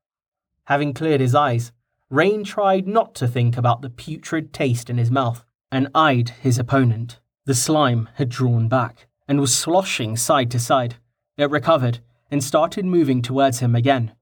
Having 0.65 0.95
cleared 0.95 1.21
his 1.21 1.35
eyes, 1.35 1.71
Rain 2.09 2.43
tried 2.45 2.87
not 2.87 3.15
to 3.17 3.29
think 3.29 3.57
about 3.57 3.83
the 3.83 3.91
putrid 3.91 4.53
taste 4.53 4.89
in 4.89 4.97
his 4.97 5.11
mouth 5.11 5.45
and 5.71 5.89
eyed 5.95 6.31
his 6.41 6.59
opponent. 6.59 7.21
The 7.45 7.55
slime 7.55 8.09
had 8.15 8.29
drawn 8.29 8.69
back 8.69 9.07
and 9.29 9.41
was 9.41 9.55
sloshing 9.55 10.17
side 10.17 10.51
to 10.53 10.59
side. 10.59 10.97
It 11.37 11.51
recovered 11.51 12.01
and 12.31 12.43
started 12.43 12.85
moving 12.85 13.23
towards 13.23 13.61
him 13.61 13.75
again. 13.75 14.15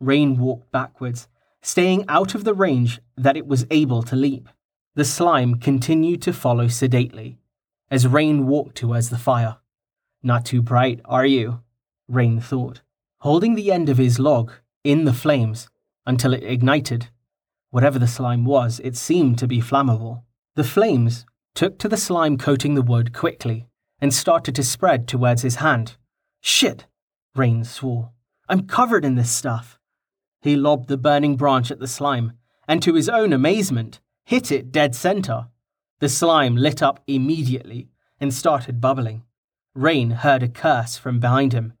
Rain 0.00 0.38
walked 0.38 0.70
backwards, 0.72 1.28
staying 1.64 2.04
out 2.08 2.34
of 2.34 2.44
the 2.44 2.52
range 2.52 3.00
that 3.16 3.38
it 3.38 3.46
was 3.46 3.66
able 3.70 4.02
to 4.02 4.14
leap. 4.14 4.50
The 4.96 5.04
slime 5.04 5.54
continued 5.54 6.20
to 6.22 6.32
follow 6.34 6.68
sedately 6.68 7.38
as 7.90 8.06
Rain 8.06 8.46
walked 8.46 8.76
towards 8.76 9.08
the 9.08 9.18
fire. 9.18 9.56
Not 10.22 10.44
too 10.44 10.60
bright, 10.60 11.00
are 11.06 11.24
you? 11.24 11.60
Rain 12.06 12.38
thought, 12.38 12.82
holding 13.20 13.54
the 13.54 13.72
end 13.72 13.88
of 13.88 13.96
his 13.96 14.18
log 14.18 14.52
in 14.84 15.04
the 15.04 15.14
flames 15.14 15.68
until 16.04 16.34
it 16.34 16.44
ignited. 16.44 17.08
Whatever 17.70 17.98
the 17.98 18.06
slime 18.06 18.44
was, 18.44 18.78
it 18.84 18.94
seemed 18.94 19.38
to 19.38 19.46
be 19.46 19.60
flammable. 19.60 20.22
The 20.56 20.64
flames 20.64 21.24
took 21.54 21.78
to 21.78 21.88
the 21.88 21.96
slime 21.96 22.36
coating 22.36 22.74
the 22.74 22.82
wood 22.82 23.14
quickly 23.14 23.66
and 24.00 24.12
started 24.12 24.54
to 24.56 24.62
spread 24.62 25.08
towards 25.08 25.40
his 25.40 25.56
hand. 25.56 25.96
Shit! 26.42 26.84
Rain 27.34 27.64
swore. 27.64 28.10
I'm 28.50 28.66
covered 28.66 29.04
in 29.04 29.14
this 29.14 29.30
stuff. 29.30 29.78
He 30.44 30.56
lobbed 30.56 30.88
the 30.88 30.98
burning 30.98 31.36
branch 31.36 31.70
at 31.70 31.78
the 31.78 31.86
slime, 31.86 32.34
and 32.68 32.82
to 32.82 32.92
his 32.92 33.08
own 33.08 33.32
amazement, 33.32 34.00
hit 34.26 34.52
it 34.52 34.70
dead 34.70 34.94
center. 34.94 35.48
The 36.00 36.10
slime 36.10 36.54
lit 36.54 36.82
up 36.82 37.02
immediately 37.06 37.88
and 38.20 38.32
started 38.32 38.78
bubbling. 38.78 39.24
Rain 39.74 40.10
heard 40.10 40.42
a 40.42 40.48
curse 40.48 40.98
from 40.98 41.18
behind 41.18 41.54
him, 41.54 41.72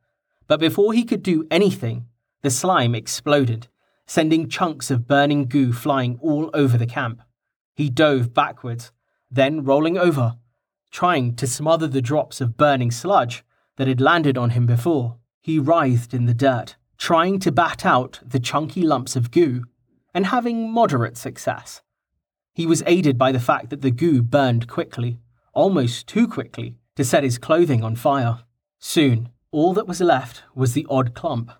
but 0.46 0.60
before 0.60 0.94
he 0.94 1.04
could 1.04 1.22
do 1.22 1.46
anything, 1.50 2.06
the 2.40 2.48
slime 2.50 2.94
exploded, 2.94 3.68
sending 4.06 4.48
chunks 4.48 4.90
of 4.90 5.06
burning 5.06 5.44
goo 5.44 5.74
flying 5.74 6.18
all 6.22 6.48
over 6.54 6.78
the 6.78 6.86
camp. 6.86 7.20
He 7.74 7.90
dove 7.90 8.32
backwards, 8.32 8.92
then 9.30 9.62
rolling 9.62 9.98
over, 9.98 10.38
trying 10.90 11.36
to 11.36 11.46
smother 11.46 11.86
the 11.86 12.00
drops 12.00 12.40
of 12.40 12.56
burning 12.56 12.90
sludge 12.90 13.44
that 13.76 13.88
had 13.88 14.00
landed 14.00 14.38
on 14.38 14.50
him 14.50 14.64
before. 14.64 15.18
He 15.42 15.58
writhed 15.58 16.14
in 16.14 16.24
the 16.24 16.32
dirt, 16.32 16.76
trying 16.98 17.38
to 17.40 17.52
bat 17.52 17.84
out 17.84 18.20
the 18.24 18.40
chunky 18.40 18.82
lumps 18.82 19.16
of 19.16 19.30
goo, 19.30 19.64
and 20.12 20.26
having 20.26 20.70
moderate 20.70 21.16
success. 21.16 21.82
He 22.54 22.66
was 22.66 22.82
aided 22.86 23.18
by 23.18 23.32
the 23.32 23.40
fact 23.40 23.70
that 23.70 23.82
the 23.82 23.90
goo 23.90 24.22
burned 24.22 24.68
quickly, 24.68 25.18
almost 25.52 26.06
too 26.06 26.28
quickly, 26.28 26.76
to 26.96 27.04
set 27.04 27.24
his 27.24 27.38
clothing 27.38 27.82
on 27.82 27.96
fire. 27.96 28.40
Soon, 28.78 29.30
all 29.50 29.74
that 29.74 29.88
was 29.88 30.00
left 30.00 30.44
was 30.54 30.72
the 30.72 30.86
odd 30.88 31.14
clump 31.14 31.50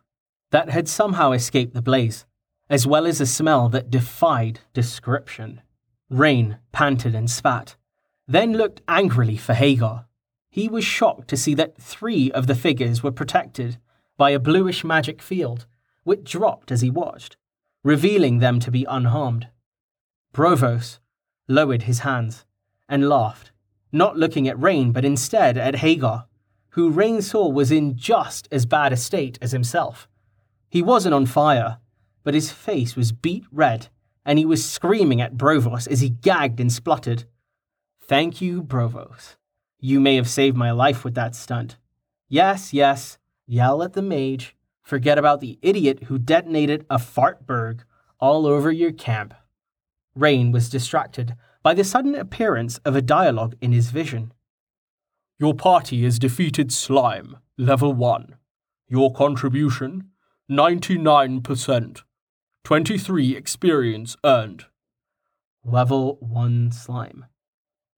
that 0.50 0.70
had 0.70 0.88
somehow 0.88 1.32
escaped 1.32 1.74
the 1.74 1.82
blaze, 1.82 2.26
as 2.70 2.86
well 2.86 3.06
as 3.06 3.20
a 3.20 3.26
smell 3.26 3.68
that 3.68 3.90
defied 3.90 4.60
description. 4.72 5.60
Rain 6.08 6.58
panted 6.70 7.14
and 7.14 7.28
spat, 7.28 7.74
then 8.28 8.52
looked 8.52 8.80
angrily 8.86 9.36
for 9.36 9.54
Hagar, 9.54 10.06
he 10.54 10.68
was 10.68 10.84
shocked 10.84 11.26
to 11.26 11.36
see 11.36 11.52
that 11.54 11.76
three 11.76 12.30
of 12.30 12.46
the 12.46 12.54
figures 12.54 13.02
were 13.02 13.10
protected 13.10 13.76
by 14.16 14.30
a 14.30 14.38
bluish 14.38 14.84
magic 14.84 15.20
field, 15.20 15.66
which 16.04 16.30
dropped 16.30 16.70
as 16.70 16.80
he 16.80 16.90
watched, 16.90 17.36
revealing 17.82 18.38
them 18.38 18.60
to 18.60 18.70
be 18.70 18.86
unharmed. 18.88 19.48
Brovos 20.32 20.98
lowered 21.48 21.82
his 21.82 22.00
hands 22.00 22.44
and 22.88 23.08
laughed, 23.08 23.52
not 23.92 24.16
looking 24.16 24.48
at 24.48 24.60
Rain 24.60 24.92
but 24.92 25.04
instead 25.04 25.56
at 25.56 25.76
Hagar, 25.76 26.26
who 26.70 26.90
Rain 26.90 27.22
saw 27.22 27.48
was 27.48 27.70
in 27.70 27.96
just 27.96 28.48
as 28.50 28.66
bad 28.66 28.92
a 28.92 28.96
state 28.96 29.38
as 29.40 29.52
himself. 29.52 30.08
He 30.68 30.82
wasn't 30.82 31.14
on 31.14 31.26
fire, 31.26 31.78
but 32.24 32.34
his 32.34 32.50
face 32.50 32.96
was 32.96 33.12
beet 33.12 33.44
red, 33.52 33.88
and 34.24 34.38
he 34.38 34.44
was 34.44 34.68
screaming 34.68 35.20
at 35.20 35.36
Brovos 35.36 35.86
as 35.86 36.00
he 36.00 36.08
gagged 36.08 36.58
and 36.58 36.72
spluttered. 36.72 37.24
Thank 38.00 38.40
you, 38.40 38.62
Brovos. 38.62 39.36
You 39.78 40.00
may 40.00 40.16
have 40.16 40.28
saved 40.28 40.56
my 40.56 40.72
life 40.72 41.04
with 41.04 41.14
that 41.14 41.36
stunt. 41.36 41.76
Yes, 42.28 42.72
yes, 42.72 43.18
yell 43.46 43.82
at 43.82 43.92
the 43.92 44.02
mage. 44.02 44.56
Forget 44.82 45.18
about 45.18 45.40
the 45.40 45.58
idiot 45.62 46.04
who 46.04 46.18
detonated 46.18 46.84
a 46.90 46.98
fartberg 46.98 47.80
all 48.18 48.46
over 48.46 48.70
your 48.70 48.92
camp. 48.92 49.34
Rain 50.14 50.52
was 50.52 50.68
distracted 50.68 51.34
by 51.62 51.74
the 51.74 51.84
sudden 51.84 52.14
appearance 52.14 52.78
of 52.78 52.94
a 52.94 53.02
dialogue 53.02 53.56
in 53.60 53.72
his 53.72 53.90
vision. 53.90 54.32
Your 55.38 55.54
party 55.54 56.04
has 56.04 56.18
defeated 56.18 56.70
Slime, 56.70 57.38
level 57.56 57.92
1. 57.92 58.36
Your 58.88 59.12
contribution 59.12 60.10
99%. 60.50 62.02
23 62.64 63.36
experience 63.36 64.16
earned. 64.24 64.66
Level 65.64 66.18
1 66.20 66.72
slime. 66.72 67.26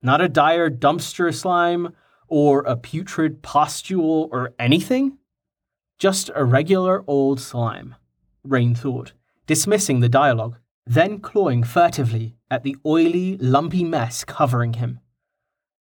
Not 0.02 0.20
a 0.20 0.28
dire 0.28 0.70
dumpster 0.70 1.34
slime 1.34 1.92
or 2.28 2.60
a 2.60 2.76
putrid 2.76 3.42
pustule 3.42 4.28
or 4.30 4.54
anything? 4.58 5.18
Just 5.98 6.30
a 6.34 6.44
regular 6.44 7.02
old 7.06 7.40
slime, 7.40 7.94
Rain 8.44 8.74
thought, 8.74 9.12
dismissing 9.46 10.00
the 10.00 10.08
dialogue, 10.08 10.56
then 10.86 11.20
clawing 11.20 11.64
furtively 11.64 12.36
at 12.50 12.62
the 12.62 12.76
oily, 12.84 13.38
lumpy 13.38 13.82
mess 13.82 14.22
covering 14.22 14.74
him. 14.74 15.00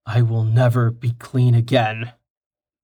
I 0.05 0.21
will 0.21 0.45
never 0.45 0.89
be 0.89 1.11
clean 1.11 1.53
again. 1.53 2.13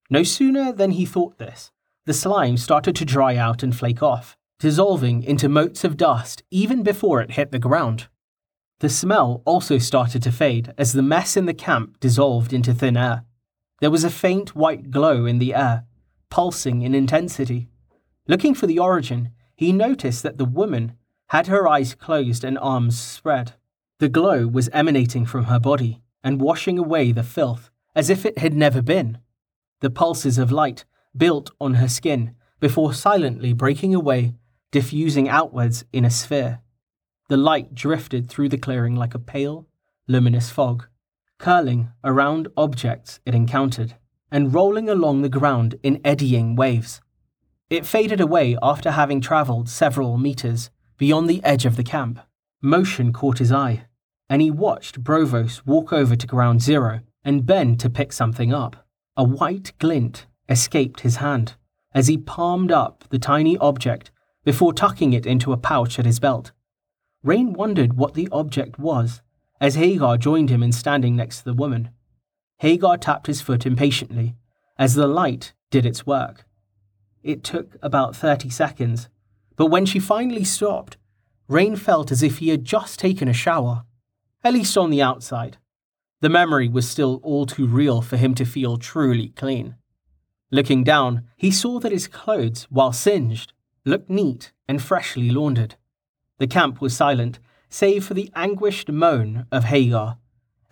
No 0.10 0.24
sooner 0.24 0.74
than 0.74 0.92
he 0.92 1.06
thought 1.06 1.38
this, 1.38 1.72
the 2.06 2.14
slime 2.14 2.58
started 2.58 2.96
to 2.98 3.06
dry 3.06 3.38
out 3.38 3.64
and 3.64 3.74
flake 3.74 4.04
off, 4.04 4.38
dissolving 4.60 5.24
into 5.24 5.48
motes 5.48 5.86
of 5.86 5.96
dust 5.98 6.44
even 6.52 6.84
before 6.84 7.22
it 7.22 7.32
hit 7.32 7.52
the 7.52 7.60
ground. 7.60 8.08
The 8.82 8.90
smell 8.90 9.42
also 9.46 9.78
started 9.78 10.22
to 10.24 10.32
fade 10.32 10.74
as 10.78 10.92
the 10.92 11.04
mess 11.04 11.38
in 11.38 11.46
the 11.46 11.54
camp 11.54 12.00
dissolved 12.00 12.52
into 12.52 12.74
thin 12.74 12.98
air. 12.98 13.24
There 13.80 13.92
was 13.92 14.04
a 14.04 14.10
faint 14.10 14.56
white 14.56 14.92
glow 14.92 15.26
in 15.26 15.40
the 15.40 15.54
air, 15.54 15.86
pulsing 16.32 16.82
in 16.82 16.96
intensity. 16.96 17.68
Looking 18.28 18.56
for 18.56 18.66
the 18.66 18.80
origin, 18.80 19.30
he 19.56 19.72
noticed 19.72 20.24
that 20.24 20.40
the 20.40 20.46
woman 20.46 20.94
had 21.28 21.46
her 21.46 21.68
eyes 21.68 21.94
closed 21.94 22.44
and 22.44 22.58
arms 22.58 23.00
spread. 23.00 23.54
The 24.00 24.10
glow 24.10 24.48
was 24.48 24.70
emanating 24.74 25.28
from 25.28 25.46
her 25.46 25.60
body 25.60 26.02
and 26.24 26.42
washing 26.42 26.80
away 26.80 27.12
the 27.12 27.22
filth 27.22 27.70
as 27.96 28.10
if 28.10 28.26
it 28.26 28.40
had 28.40 28.56
never 28.56 28.82
been. 28.82 29.20
The 29.82 29.90
pulses 29.90 30.38
of 30.38 30.52
light 30.52 30.86
built 31.16 31.52
on 31.60 31.76
her 31.76 31.88
skin 31.88 32.36
before 32.60 32.94
silently 32.94 33.54
breaking 33.54 33.94
away, 33.94 34.34
diffusing 34.72 35.28
outwards 35.28 35.84
in 35.92 36.06
a 36.06 36.10
sphere. 36.10 36.62
The 37.28 37.38
light 37.38 37.76
drifted 37.76 38.30
through 38.30 38.50
the 38.50 38.58
clearing 38.58 38.96
like 38.96 39.14
a 39.14 39.20
pale, 39.20 39.68
luminous 40.08 40.50
fog, 40.50 40.88
curling 41.38 41.90
around 42.04 42.48
objects 42.56 43.20
it 43.26 43.36
encountered 43.36 43.96
and 44.32 44.54
rolling 44.54 44.90
along 44.90 45.22
the 45.22 45.30
ground 45.30 45.76
in 45.84 46.00
eddying 46.06 46.56
waves. 46.56 47.02
It 47.70 47.86
faded 47.86 48.22
away 48.22 48.58
after 48.62 48.92
having 48.92 49.22
travelled 49.22 49.70
several 49.70 50.18
meters 50.18 50.70
beyond 50.98 51.30
the 51.30 51.44
edge 51.44 51.66
of 51.66 51.76
the 51.76 51.84
camp. 51.84 52.20
Motion 52.62 53.12
caught 53.12 53.40
his 53.40 53.52
eye, 53.52 53.86
and 54.30 54.42
he 54.42 54.52
watched 54.52 55.04
Brovos 55.04 55.66
walk 55.66 55.92
over 55.92 56.16
to 56.16 56.28
ground 56.28 56.62
zero 56.62 57.02
and 57.24 57.46
bend 57.46 57.80
to 57.80 57.90
pick 57.90 58.14
something 58.14 58.54
up. 58.54 58.88
A 59.18 59.24
white 59.24 59.74
glint 59.80 60.26
escaped 60.48 61.02
his 61.02 61.18
hand 61.18 61.56
as 61.94 62.08
he 62.08 62.18
palmed 62.18 62.72
up 62.72 63.04
the 63.10 63.20
tiny 63.20 63.58
object 63.58 64.12
before 64.44 64.74
tucking 64.74 65.14
it 65.14 65.26
into 65.26 65.52
a 65.52 65.58
pouch 65.58 66.00
at 66.00 66.06
his 66.06 66.20
belt. 66.20 66.52
Rain 67.24 67.54
wondered 67.54 67.94
what 67.94 68.14
the 68.14 68.30
object 68.32 68.80
was 68.80 69.22
as 69.60 69.76
Hagar 69.76 70.18
joined 70.18 70.50
him 70.50 70.64
in 70.64 70.72
standing 70.72 71.16
next 71.16 71.40
to 71.40 71.46
the 71.46 71.54
woman. 71.54 71.90
Hagar 72.62 72.96
tapped 72.96 73.26
his 73.26 73.42
foot 73.42 73.66
impatiently 73.66 74.36
as 74.78 74.94
the 74.94 75.08
light 75.08 75.54
did 75.72 75.84
its 75.84 76.06
work. 76.06 76.46
It 77.24 77.44
took 77.44 77.76
about 77.82 78.16
30 78.16 78.52
seconds, 78.52 79.10
but 79.56 79.72
when 79.72 79.88
she 79.88 79.98
finally 79.98 80.44
stopped, 80.44 80.96
Rain 81.48 81.76
felt 81.76 82.12
as 82.12 82.22
if 82.22 82.38
he 82.38 82.50
had 82.50 82.64
just 82.64 83.00
taken 83.00 83.28
a 83.28 83.34
shower, 83.34 83.86
at 84.44 84.54
least 84.54 84.78
on 84.78 84.92
the 84.92 85.02
outside. 85.02 85.58
The 86.20 86.30
memory 86.30 86.70
was 86.70 86.88
still 86.88 87.20
all 87.24 87.48
too 87.48 87.66
real 87.66 88.04
for 88.04 88.18
him 88.18 88.36
to 88.36 88.46
feel 88.46 88.78
truly 88.78 89.30
clean. 89.30 89.74
Looking 90.52 90.84
down, 90.84 91.24
he 91.36 91.50
saw 91.50 91.80
that 91.80 91.92
his 91.92 92.08
clothes, 92.08 92.68
while 92.70 92.94
singed, 92.94 93.54
looked 93.86 94.08
neat 94.08 94.52
and 94.68 94.80
freshly 94.80 95.32
laundered. 95.32 95.78
The 96.38 96.46
camp 96.46 96.80
was 96.80 96.96
silent, 96.96 97.40
save 97.70 98.06
for 98.06 98.14
the 98.14 98.30
anguished 98.36 98.92
moan 98.92 99.48
of 99.52 99.64
Hagar, 99.64 100.20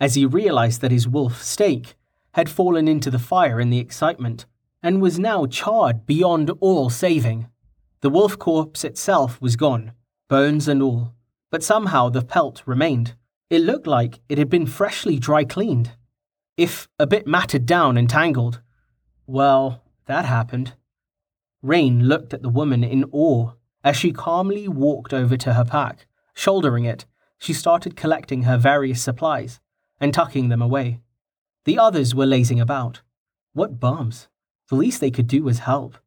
as 0.00 0.14
he 0.14 0.24
realized 0.24 0.80
that 0.80 0.90
his 0.90 1.06
wolf 1.06 1.42
steak 1.42 1.94
had 2.32 2.48
fallen 2.48 2.88
into 2.88 3.10
the 3.10 3.18
fire 3.18 3.60
in 3.60 3.70
the 3.70 3.78
excitement 3.78 4.46
and 4.82 5.02
was 5.02 5.18
now 5.18 5.46
charred 5.46 6.06
beyond 6.06 6.50
all 6.60 6.88
saving. 6.88 7.46
The 8.00 8.10
wolf 8.10 8.38
corpse 8.38 8.82
itself 8.82 9.40
was 9.42 9.56
gone, 9.56 9.92
bones 10.28 10.66
and 10.66 10.82
all, 10.82 11.14
but 11.50 11.62
somehow 11.62 12.08
the 12.08 12.22
pelt 12.22 12.62
remained. 12.64 13.14
It 13.50 13.60
looked 13.60 13.86
like 13.86 14.20
it 14.28 14.38
had 14.38 14.48
been 14.48 14.66
freshly 14.66 15.18
dry 15.18 15.44
cleaned, 15.44 15.92
if 16.56 16.88
a 16.98 17.06
bit 17.06 17.26
matted 17.26 17.64
down 17.64 17.96
and 17.96 18.08
tangled, 18.08 18.60
well, 19.26 19.82
that 20.06 20.24
happened. 20.24 20.74
Rain 21.62 22.04
looked 22.06 22.34
at 22.34 22.42
the 22.42 22.48
woman 22.48 22.84
in 22.84 23.04
awe 23.12 23.52
as 23.82 23.96
she 23.96 24.12
calmly 24.12 24.68
walked 24.68 25.14
over 25.14 25.36
to 25.38 25.54
her 25.54 25.64
pack. 25.64 26.06
Shouldering 26.34 26.84
it, 26.84 27.06
she 27.38 27.52
started 27.52 27.96
collecting 27.96 28.42
her 28.42 28.58
various 28.58 29.02
supplies 29.02 29.60
and 30.00 30.14
tucking 30.14 30.48
them 30.48 30.62
away. 30.62 31.00
The 31.64 31.78
others 31.78 32.14
were 32.14 32.26
lazing 32.26 32.60
about. 32.60 33.02
What 33.52 33.78
bums! 33.78 34.28
The 34.68 34.76
least 34.76 35.00
they 35.00 35.10
could 35.10 35.26
do 35.26 35.42
was 35.42 35.60
help. 35.60 35.98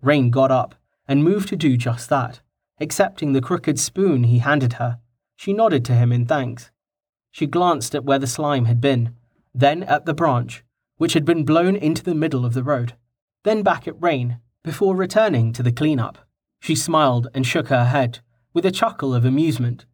Rain 0.00 0.30
got 0.30 0.50
up 0.50 0.74
and 1.08 1.24
moved 1.24 1.48
to 1.48 1.56
do 1.56 1.76
just 1.76 2.08
that, 2.10 2.40
accepting 2.80 3.32
the 3.32 3.40
crooked 3.40 3.78
spoon 3.78 4.24
he 4.24 4.38
handed 4.38 4.74
her. 4.74 5.00
She 5.36 5.52
nodded 5.52 5.84
to 5.86 5.94
him 5.94 6.12
in 6.12 6.26
thanks. 6.26 6.70
She 7.30 7.46
glanced 7.46 7.94
at 7.94 8.04
where 8.04 8.18
the 8.18 8.26
slime 8.26 8.66
had 8.66 8.80
been, 8.80 9.14
then 9.54 9.82
at 9.82 10.06
the 10.06 10.14
branch, 10.14 10.62
which 10.96 11.14
had 11.14 11.24
been 11.24 11.44
blown 11.44 11.76
into 11.76 12.02
the 12.02 12.14
middle 12.14 12.44
of 12.44 12.54
the 12.54 12.62
road, 12.62 12.94
then 13.42 13.62
back 13.62 13.88
at 13.88 14.00
Rain, 14.00 14.38
before 14.62 14.94
returning 14.94 15.52
to 15.52 15.62
the 15.62 15.72
cleanup. 15.72 16.18
She 16.60 16.74
smiled 16.74 17.28
and 17.34 17.46
shook 17.46 17.68
her 17.68 17.86
head, 17.86 18.20
with 18.52 18.64
a 18.64 18.70
chuckle 18.70 19.14
of 19.14 19.24
amusement. 19.24 19.84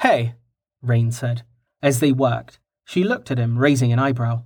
Hey, 0.00 0.34
Rain 0.82 1.12
said. 1.12 1.42
As 1.82 2.00
they 2.00 2.12
worked, 2.12 2.58
she 2.88 3.04
looked 3.04 3.30
at 3.30 3.38
him, 3.38 3.58
raising 3.58 3.92
an 3.92 3.98
eyebrow. 3.98 4.42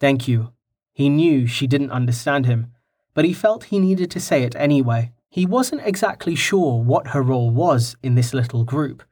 Thank 0.00 0.28
you. 0.28 0.52
He 0.92 1.08
knew 1.08 1.46
she 1.46 1.66
didn't 1.66 1.90
understand 1.90 2.46
him, 2.46 2.68
but 3.14 3.24
he 3.24 3.32
felt 3.32 3.64
he 3.64 3.78
needed 3.78 4.10
to 4.12 4.20
say 4.20 4.42
it 4.42 4.54
anyway. 4.56 5.12
He 5.28 5.46
wasn't 5.46 5.82
exactly 5.84 6.34
sure 6.34 6.82
what 6.82 7.08
her 7.08 7.22
role 7.22 7.50
was 7.50 7.96
in 8.02 8.14
this 8.14 8.32
little 8.32 8.64
group, 8.64 9.02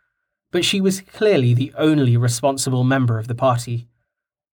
but 0.50 0.64
she 0.64 0.80
was 0.80 1.00
clearly 1.00 1.54
the 1.54 1.72
only 1.76 2.16
responsible 2.16 2.84
member 2.84 3.18
of 3.18 3.26
the 3.26 3.34
party. 3.34 3.88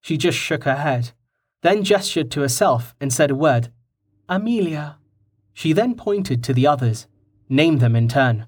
She 0.01 0.17
just 0.17 0.37
shook 0.37 0.63
her 0.63 0.77
head 0.77 1.11
then 1.61 1.83
gestured 1.83 2.31
to 2.31 2.41
herself 2.41 2.95
and 3.01 3.11
said 3.11 3.31
a 3.31 3.35
word 3.35 3.69
Amelia. 4.29 4.97
She 5.53 5.73
then 5.73 5.95
pointed 5.95 6.43
to 6.43 6.53
the 6.53 6.67
others, 6.67 7.07
named 7.49 7.79
them 7.79 7.95
in 7.95 8.07
turn. 8.07 8.45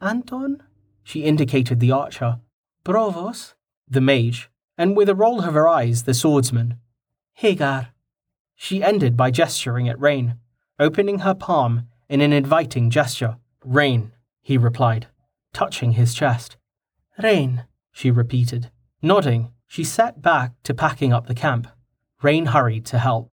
Anton? 0.00 0.62
She 1.02 1.24
indicated 1.24 1.80
the 1.80 1.90
archer. 1.90 2.40
Brovos? 2.84 3.54
The 3.88 4.00
mage, 4.00 4.48
and 4.76 4.96
with 4.96 5.08
a 5.08 5.14
roll 5.14 5.40
of 5.42 5.54
her 5.54 5.68
eyes, 5.68 6.04
the 6.04 6.14
swordsman. 6.14 6.78
Hagar. 7.34 7.88
She 8.54 8.82
ended 8.82 9.16
by 9.16 9.30
gesturing 9.30 9.88
at 9.88 10.00
Rain, 10.00 10.36
opening 10.78 11.20
her 11.20 11.34
palm 11.34 11.88
in 12.08 12.20
an 12.20 12.32
inviting 12.32 12.90
gesture. 12.90 13.38
Rain, 13.64 14.12
he 14.40 14.56
replied, 14.58 15.06
touching 15.52 15.92
his 15.92 16.14
chest. 16.14 16.56
Rain, 17.22 17.64
she 17.90 18.10
repeated. 18.10 18.70
Nodding, 19.00 19.50
she 19.66 19.82
sat 19.82 20.22
back 20.22 20.52
to 20.62 20.74
packing 20.74 21.12
up 21.12 21.26
the 21.26 21.34
camp. 21.34 21.66
Rain 22.22 22.46
hurried 22.46 22.86
to 22.86 22.98
help. 22.98 23.31